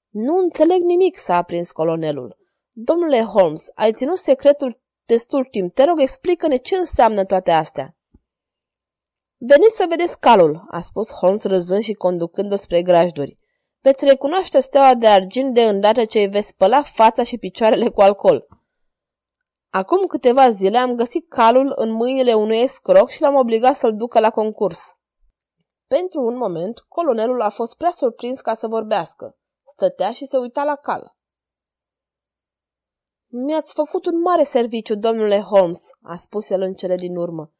Nu 0.08 0.36
înțeleg 0.36 0.82
nimic, 0.82 1.18
s-a 1.18 1.36
aprins 1.36 1.72
colonelul. 1.72 2.36
Domnule 2.72 3.22
Holmes, 3.22 3.70
ai 3.74 3.92
ținut 3.92 4.18
secretul 4.18 4.80
destul 5.06 5.44
timp. 5.44 5.74
Te 5.74 5.84
rog, 5.84 6.00
explică-ne 6.00 6.56
ce 6.56 6.76
înseamnă 6.76 7.24
toate 7.24 7.50
astea. 7.50 7.96
Veniți 9.36 9.76
să 9.76 9.86
vedeți 9.88 10.20
calul, 10.20 10.66
a 10.70 10.80
spus 10.80 11.12
Holmes 11.12 11.44
râzând 11.44 11.82
și 11.82 11.92
conducând-o 11.92 12.56
spre 12.56 12.82
grajduri. 12.82 13.38
Veți 13.80 14.04
recunoaște 14.04 14.60
steaua 14.60 14.94
de 14.94 15.06
argint 15.06 15.54
de 15.54 15.62
îndată 15.62 16.04
ce 16.04 16.18
îi 16.18 16.28
veți 16.28 16.48
spăla 16.48 16.82
fața 16.82 17.22
și 17.22 17.38
picioarele 17.38 17.88
cu 17.88 18.00
alcool. 18.00 18.46
Acum 19.76 20.06
câteva 20.06 20.50
zile 20.50 20.78
am 20.78 20.94
găsit 20.94 21.28
calul 21.28 21.72
în 21.76 21.90
mâinile 21.90 22.34
unui 22.34 22.56
escroc 22.56 23.08
și 23.08 23.20
l-am 23.20 23.34
obligat 23.34 23.76
să-l 23.76 23.96
ducă 23.96 24.20
la 24.20 24.30
concurs. 24.30 24.96
Pentru 25.86 26.20
un 26.20 26.36
moment, 26.36 26.84
colonelul 26.88 27.40
a 27.40 27.48
fost 27.48 27.76
prea 27.76 27.90
surprins 27.90 28.40
ca 28.40 28.54
să 28.54 28.66
vorbească. 28.66 29.36
Stătea 29.66 30.12
și 30.12 30.24
se 30.24 30.36
uita 30.36 30.64
la 30.64 30.76
cal. 30.76 31.16
Mi-ați 33.26 33.72
făcut 33.72 34.06
un 34.06 34.20
mare 34.20 34.44
serviciu, 34.44 34.94
domnule 34.94 35.40
Holmes, 35.40 35.80
a 36.02 36.16
spus 36.16 36.50
el 36.50 36.60
în 36.60 36.74
cele 36.74 36.94
din 36.94 37.16
urmă. 37.16 37.52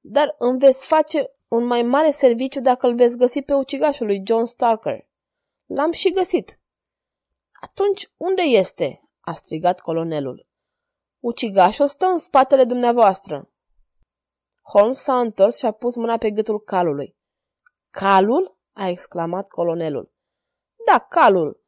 Dar 0.00 0.34
îmi 0.38 0.58
veți 0.58 0.86
face 0.86 1.32
un 1.48 1.64
mai 1.64 1.82
mare 1.82 2.10
serviciu 2.10 2.60
dacă 2.60 2.86
îl 2.86 2.94
veți 2.94 3.16
găsi 3.16 3.42
pe 3.42 3.54
ucigașul 3.54 4.06
lui 4.06 4.22
John 4.26 4.44
Starker. 4.44 5.08
L-am 5.66 5.92
și 5.92 6.12
găsit. 6.12 6.60
Atunci 7.60 8.12
unde 8.16 8.42
este? 8.42 9.02
a 9.20 9.34
strigat 9.34 9.80
colonelul. 9.80 10.48
Ucigașul 11.20 11.88
stă 11.88 12.06
în 12.06 12.18
spatele 12.18 12.64
dumneavoastră. 12.64 13.50
Holmes 14.62 14.98
s-a 14.98 15.18
întors 15.18 15.56
și 15.56 15.66
a 15.66 15.72
pus 15.72 15.96
mâna 15.96 16.16
pe 16.16 16.30
gâtul 16.30 16.60
calului. 16.60 17.16
Calul? 17.90 18.58
a 18.72 18.88
exclamat 18.88 19.48
colonelul. 19.48 20.12
Da, 20.86 20.98
calul. 20.98 21.64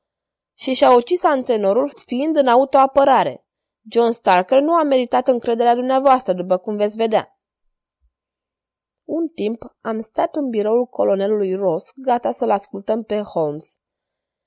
Și 0.58 0.74
și-a 0.74 0.94
ucis 0.94 1.24
antrenorul 1.24 1.92
fiind 2.06 2.36
în 2.36 2.46
autoapărare. 2.46 3.46
John 3.90 4.10
Starker 4.10 4.60
nu 4.60 4.74
a 4.74 4.82
meritat 4.82 5.28
încrederea 5.28 5.74
dumneavoastră, 5.74 6.32
după 6.32 6.56
cum 6.56 6.76
veți 6.76 6.96
vedea. 6.96 7.36
Un 9.04 9.28
timp 9.28 9.76
am 9.80 10.00
stat 10.00 10.36
în 10.36 10.48
biroul 10.48 10.86
colonelului 10.86 11.54
Ross, 11.54 11.92
gata 11.96 12.32
să-l 12.32 12.50
ascultăm 12.50 13.02
pe 13.02 13.20
Holmes. 13.20 13.78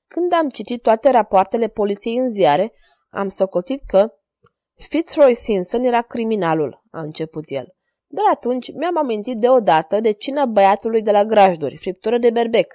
Când 0.08 0.34
am 0.34 0.50
citit 0.50 0.82
toate 0.82 1.10
rapoartele 1.10 1.68
poliției 1.68 2.18
în 2.18 2.30
ziare, 2.30 2.74
am 3.10 3.30
socotit 3.30 3.82
că 3.88 4.14
Fitzroy 4.78 5.34
Simpson 5.34 5.84
era 5.84 6.02
criminalul, 6.02 6.84
a 6.92 7.02
început 7.02 7.44
el. 7.48 7.76
Dar 8.08 8.26
atunci 8.32 8.74
mi-am 8.74 8.98
amintit 8.98 9.38
deodată 9.38 10.00
de 10.00 10.12
cina 10.12 10.46
băiatului 10.46 11.02
de 11.02 11.12
la 11.12 11.26
grajduri, 11.26 11.78
friptură 11.78 12.18
de 12.18 12.30
berbec. 12.30 12.74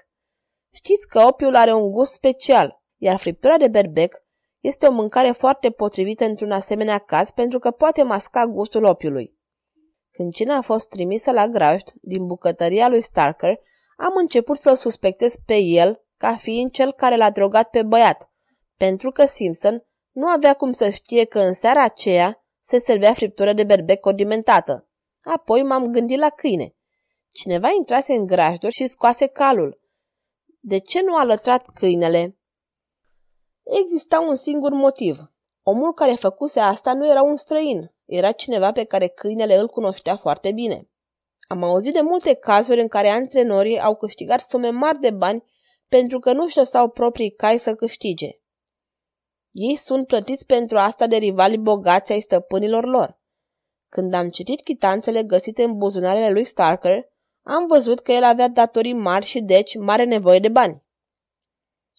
Știți 0.75 1.09
că 1.09 1.21
opiul 1.21 1.55
are 1.55 1.73
un 1.73 1.91
gust 1.91 2.13
special, 2.13 2.83
iar 2.97 3.19
friptura 3.19 3.57
de 3.57 3.69
berbec 3.69 4.25
este 4.61 4.87
o 4.87 4.93
mâncare 4.93 5.31
foarte 5.31 5.71
potrivită 5.71 6.25
într-un 6.25 6.51
asemenea 6.51 6.99
caz 6.99 7.31
pentru 7.31 7.59
că 7.59 7.71
poate 7.71 8.03
masca 8.03 8.47
gustul 8.47 8.85
opiului. 8.85 9.39
Când 10.11 10.33
cina 10.33 10.57
a 10.57 10.61
fost 10.61 10.89
trimisă 10.89 11.31
la 11.31 11.49
grajd 11.49 11.93
din 12.01 12.27
bucătăria 12.27 12.89
lui 12.89 13.03
Starker, 13.03 13.61
am 13.97 14.13
început 14.17 14.57
să-l 14.57 14.77
suspectez 14.77 15.35
pe 15.47 15.57
el 15.57 16.05
ca 16.17 16.37
fiind 16.37 16.71
cel 16.71 16.93
care 16.93 17.17
l-a 17.17 17.31
drogat 17.31 17.71
pe 17.71 17.83
băiat, 17.83 18.31
pentru 18.77 19.11
că 19.11 19.25
Simpson 19.25 19.85
nu 20.13 20.27
avea 20.27 20.55
cum 20.55 20.73
să 20.73 20.91
știe 20.91 21.25
că 21.25 21.41
în 21.41 21.55
seara 21.55 21.83
aceea 21.83 22.45
se 22.63 22.79
servea 22.79 23.13
friptură 23.13 23.53
de 23.53 23.65
berbec 23.65 24.01
condimentată. 24.01 24.89
Apoi 25.23 25.63
m-am 25.63 25.87
gândit 25.93 26.19
la 26.19 26.29
câine. 26.29 26.75
Cineva 27.33 27.69
intrase 27.79 28.13
în 28.13 28.27
grajduri 28.27 28.73
și 28.73 28.87
scoase 28.87 29.27
calul. 29.27 29.81
De 30.61 30.79
ce 30.79 31.03
nu 31.03 31.17
a 31.17 31.25
lătrat 31.25 31.67
câinele? 31.75 32.39
Exista 33.63 34.21
un 34.21 34.37
singur 34.37 34.73
motiv. 34.73 35.19
Omul 35.63 35.93
care 35.93 36.15
făcuse 36.15 36.61
asta 36.61 36.95
nu 36.95 37.09
era 37.09 37.23
un 37.23 37.37
străin, 37.37 37.95
era 38.05 38.33
cineva 38.33 38.73
pe 38.73 38.85
care 38.85 39.09
câinele 39.09 39.57
îl 39.57 39.69
cunoștea 39.69 40.17
foarte 40.17 40.53
bine. 40.53 40.89
Am 41.49 41.63
auzit 41.63 41.93
de 41.93 42.01
multe 42.01 42.35
cazuri 42.35 42.81
în 42.81 42.89
care 42.89 43.09
antrenorii 43.09 43.81
au 43.81 43.97
câștigat 43.97 44.41
sume 44.41 44.71
mari 44.71 45.01
de 45.01 45.11
bani 45.11 45.45
pentru 45.89 46.19
că 46.19 46.33
nu-și 46.33 46.57
lăsau 46.57 46.89
proprii 46.89 47.31
cai 47.31 47.59
să 47.59 47.75
câștige. 47.75 48.40
Ei 49.51 49.77
sunt 49.77 50.07
plătiți 50.07 50.47
pentru 50.47 50.79
asta 50.79 51.07
de 51.07 51.17
rivali 51.17 51.59
bogați 51.59 52.13
ai 52.13 52.21
stăpânilor 52.21 52.85
lor. 52.85 53.19
Când 53.89 54.15
am 54.15 54.31
citit 54.31 54.61
chitanțele 54.61 55.23
găsite 55.23 55.63
în 55.63 55.77
buzunarele 55.77 56.29
lui 56.29 56.45
Starker, 56.45 57.09
am 57.43 57.67
văzut 57.67 58.01
că 58.01 58.13
el 58.13 58.25
avea 58.25 58.49
datorii 58.49 58.95
mari 58.95 59.25
și 59.25 59.43
deci 59.43 59.77
mare 59.79 60.05
nevoie 60.05 60.39
de 60.39 60.49
bani. 60.49 60.83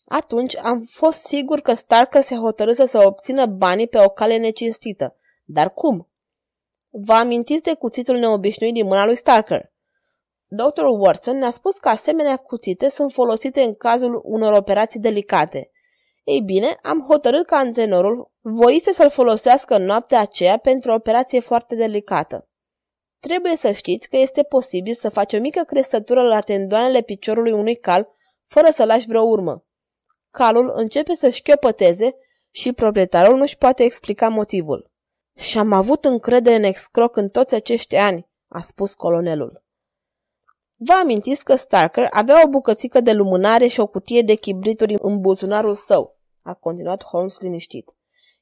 Atunci 0.06 0.58
am 0.58 0.84
fost 0.90 1.24
sigur 1.24 1.60
că 1.60 1.74
Starker 1.74 2.22
se 2.22 2.36
hotărâse 2.36 2.86
să 2.86 3.04
obțină 3.06 3.46
banii 3.46 3.88
pe 3.88 4.04
o 4.04 4.10
cale 4.10 4.38
necinstită. 4.38 5.18
Dar 5.44 5.74
cum? 5.74 6.10
Vă 6.90 7.14
amintiți 7.14 7.64
de 7.64 7.74
cuțitul 7.74 8.18
neobișnuit 8.18 8.74
din 8.74 8.86
mâna 8.86 9.06
lui 9.06 9.16
Starker? 9.16 9.72
Dr. 10.48 10.84
Watson 11.00 11.38
ne-a 11.38 11.52
spus 11.52 11.78
că 11.78 11.90
asemenea 11.90 12.38
cuțite 12.38 12.90
sunt 12.90 13.12
folosite 13.12 13.62
în 13.62 13.76
cazul 13.76 14.22
unor 14.24 14.54
operații 14.54 15.00
delicate. 15.00 15.71
Ei 16.32 16.41
bine, 16.41 16.78
am 16.82 17.06
hotărât 17.08 17.46
ca 17.46 17.58
antrenorul 17.58 18.32
voise 18.41 18.94
să-l 18.94 19.10
folosească 19.10 19.76
în 19.76 19.84
noaptea 19.84 20.20
aceea 20.20 20.58
pentru 20.58 20.91
o 20.91 20.94
operație 20.94 21.39
foarte 21.39 21.76
delicată. 21.76 22.48
Trebuie 23.20 23.56
să 23.56 23.72
știți 23.72 24.10
că 24.10 24.17
este 24.17 24.44
posibil 24.44 24.96
să 24.96 25.10
faci 25.10 25.34
o 25.34 25.39
mică 25.39 25.63
crestătură 25.63 26.24
la 26.24 26.39
tendoanele 26.39 27.02
piciorului 27.02 27.52
unui 27.52 27.76
cal 27.76 28.08
fără 28.48 28.67
să 28.74 28.86
lași 28.86 29.08
vreo 29.08 29.22
urmă. 29.22 29.65
Calul 30.30 30.72
începe 30.76 31.15
să 31.15 31.30
șchiopăteze 31.30 32.15
și 32.52 32.74
proprietarul 32.74 33.38
nu-și 33.38 33.58
poate 33.58 33.84
explica 33.84 34.30
motivul. 34.30 34.91
Și 35.36 35.58
am 35.58 35.72
avut 35.72 36.06
încredere 36.06 36.56
în 36.56 36.63
excroc 36.63 37.15
în 37.15 37.30
toți 37.30 37.56
acești 37.56 37.96
ani, 37.96 38.28
a 38.48 38.62
spus 38.62 38.94
colonelul. 38.94 39.63
Vă 40.76 40.94
amintiți 40.94 41.44
că 41.44 41.56
Starker 41.56 42.08
avea 42.12 42.41
o 42.46 42.50
bucățică 42.50 43.02
de 43.02 43.12
lumânare 43.13 43.67
și 43.67 43.80
o 43.80 43.88
cutie 43.88 44.22
de 44.22 44.36
chibrituri 44.36 44.96
în 45.02 45.20
buzunarul 45.20 45.74
său, 45.76 46.20
a 46.43 46.54
continuat 46.54 47.04
Holmes 47.04 47.39
liniștit. 47.39 47.95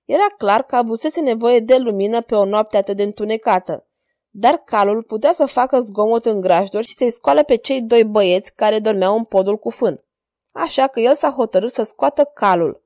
Era 0.05 0.27
clar 0.37 0.63
că 0.63 0.75
avusese 0.75 1.21
nevoie 1.21 1.59
de 1.59 1.77
lumină 1.77 2.21
pe 2.21 2.35
o 2.35 2.45
noapte 2.45 2.77
atât 2.77 2.95
de 2.95 3.03
întunecată, 3.03 3.87
dar 4.29 4.57
calul 4.57 5.03
putea 5.03 5.33
să 5.33 5.45
facă 5.45 5.79
zgomot 5.79 6.25
în 6.25 6.41
grajduri 6.41 6.87
și 6.87 6.95
să-i 6.95 7.11
scoale 7.11 7.43
pe 7.43 7.55
cei 7.55 7.81
doi 7.81 8.03
băieți 8.03 8.55
care 8.55 8.79
dormeau 8.79 9.17
în 9.17 9.23
podul 9.23 9.57
cu 9.57 9.69
fân. 9.69 10.03
Așa 10.51 10.87
că 10.87 10.99
el 10.99 11.15
s-a 11.15 11.29
hotărât 11.29 11.73
să 11.73 11.83
scoată 11.83 12.23
calul. 12.33 12.83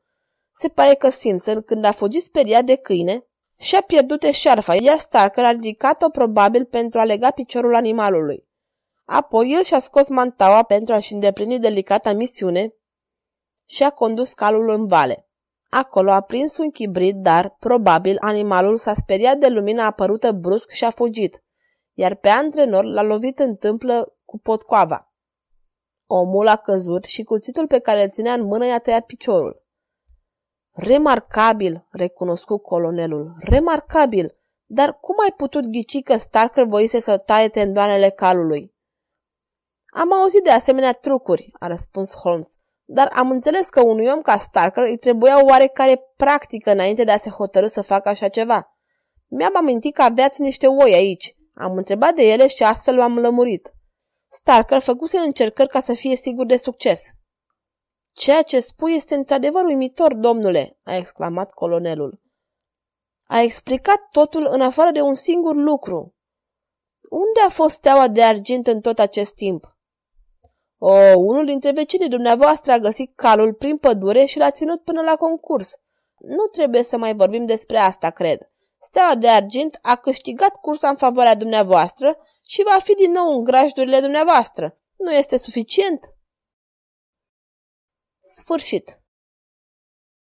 Se 0.56 0.68
pare 0.68 0.94
că 0.94 1.10
Simpson, 1.10 1.62
când 1.62 1.86
a 1.86 1.92
fugit 1.92 2.24
speriat 2.24 2.64
de 2.64 2.76
câine, 2.76 3.26
și-a 3.58 3.82
pierdut 3.82 4.24
eșarfa, 4.24 4.76
iar 4.76 4.98
Starker 4.98 5.44
a 5.44 5.52
ridicat-o 5.52 6.10
probabil 6.10 6.66
pentru 6.66 7.00
a 7.00 7.04
lega 7.04 7.32
piciorul 7.32 7.76
animalului. 7.76 8.48
Apoi 9.06 9.52
el 9.52 9.64
și-a 9.64 9.80
scos 9.80 10.10
mantaua 10.10 10.64
pentru 10.64 10.94
a-și 10.94 11.14
îndeplini 11.14 11.60
delicata 11.60 12.14
misiune 12.14 12.74
și 13.66 13.84
a 13.84 13.90
condus 13.90 14.34
calul 14.34 14.70
în 14.70 14.88
vale. 14.88 15.28
Acolo 15.70 16.12
a 16.12 16.22
prins 16.22 16.58
un 16.58 16.72
chibrit, 16.72 17.16
dar, 17.16 17.56
probabil, 17.60 18.18
animalul 18.20 18.78
s-a 18.78 18.94
speriat 18.94 19.38
de 19.38 19.48
lumina 19.48 19.86
apărută 19.86 20.32
brusc 20.32 20.70
și 20.70 20.84
a 20.84 20.90
fugit, 20.90 21.44
iar 21.94 22.16
pe 22.16 22.30
antrenor 22.30 22.84
l-a 22.84 23.02
lovit 23.02 23.40
în 23.40 23.56
tâmplă 23.56 24.16
cu 24.26 24.40
potcoava. 24.40 25.14
Omul 26.06 26.48
a 26.48 26.56
căzut 26.56 27.04
și 27.04 27.24
cuțitul 27.24 27.68
pe 27.68 27.80
care 27.80 28.04
îl 28.04 28.10
ținea 28.10 28.34
în 28.34 28.46
mână 28.46 28.66
i-a 28.66 28.80
tăiat 28.80 29.06
piciorul. 29.06 29.64
Remarcabil, 30.72 31.88
recunoscu 31.92 32.58
colonelul, 32.58 33.36
remarcabil, 33.40 34.36
dar 34.66 35.00
cum 35.00 35.16
ai 35.20 35.34
putut 35.38 35.66
ghici 35.66 36.04
că 36.04 36.18
Starker 36.18 36.66
voise 36.66 37.00
să 37.00 37.18
taie 37.18 37.50
tendoanele 37.50 38.10
calului? 38.10 38.74
Am 39.86 40.14
auzit 40.14 40.44
de 40.44 40.50
asemenea 40.50 40.94
trucuri, 40.94 41.52
a 41.60 41.68
răspuns 41.68 42.16
Holmes, 42.16 42.48
dar 42.94 43.12
am 43.14 43.32
înțeles 43.32 43.70
că 43.70 43.82
unui 43.82 44.08
om 44.08 44.22
ca 44.22 44.38
Starker 44.38 44.84
îi 44.84 44.98
trebuia 44.98 45.42
o 45.42 45.46
oarecare 45.46 46.02
practică 46.18 46.72
înainte 46.72 47.04
de 47.04 47.12
a 47.12 47.18
se 47.18 47.30
hotărâ 47.30 47.68
să 47.68 47.82
facă 47.82 48.10
așa 48.10 48.28
ceva. 48.28 48.78
Mi-am 49.28 49.56
amintit 49.56 49.94
că 49.94 50.02
aveați 50.02 50.42
niște 50.42 50.68
oi 50.68 50.94
aici. 50.94 51.36
Am 51.54 51.76
întrebat 51.76 52.14
de 52.14 52.32
ele 52.32 52.48
și 52.48 52.64
astfel 52.64 52.96
m-am 52.96 53.20
lămurit. 53.20 53.74
Starker 54.30 54.80
făcuse 54.82 55.18
încercări 55.18 55.70
ca 55.70 55.80
să 55.80 55.94
fie 55.94 56.16
sigur 56.16 56.46
de 56.46 56.58
succes. 56.58 57.02
Ceea 58.12 58.42
ce 58.42 58.60
spui 58.60 58.94
este 58.94 59.16
într-adevăr 59.16 59.64
uimitor, 59.64 60.14
domnule, 60.14 60.80
a 60.84 60.96
exclamat 60.96 61.52
colonelul. 61.52 62.22
A 63.24 63.42
explicat 63.42 64.08
totul 64.12 64.48
în 64.52 64.62
afară 64.62 64.92
de 64.92 65.02
un 65.02 65.14
singur 65.14 65.56
lucru. 65.56 66.16
Unde 67.10 67.40
a 67.48 67.50
fost 67.50 67.76
steaua 67.76 68.08
de 68.08 68.24
argint 68.24 68.68
în 68.68 68.82
tot 68.82 69.00
acest 69.00 69.36
timp? 69.36 69.73
O, 70.86 70.92
unul 71.18 71.46
dintre 71.46 71.72
vecinii 71.72 72.10
dumneavoastră 72.10 72.72
a 72.72 72.78
găsit 72.78 73.16
calul 73.16 73.54
prin 73.54 73.78
pădure 73.78 74.26
și 74.26 74.38
l-a 74.38 74.52
ținut 74.52 74.84
până 74.84 75.02
la 75.02 75.16
concurs. 75.16 75.72
Nu 76.18 76.46
trebuie 76.46 76.84
să 76.84 76.98
mai 76.98 77.16
vorbim 77.16 77.46
despre 77.46 77.78
asta, 77.78 78.10
cred. 78.10 78.50
Steaua 78.82 79.16
de 79.16 79.28
argint 79.30 79.80
a 79.82 79.96
câștigat 79.96 80.56
cursa 80.62 80.90
în 80.90 80.96
favoarea 80.96 81.36
dumneavoastră 81.36 82.18
și 82.46 82.64
va 82.64 82.80
fi 82.80 82.94
din 82.94 83.12
nou 83.12 83.38
în 83.38 83.44
grajdurile 83.44 84.00
dumneavoastră. 84.00 84.78
Nu 84.98 85.12
este 85.14 85.38
suficient? 85.38 86.16
Sfârșit. 88.22 89.03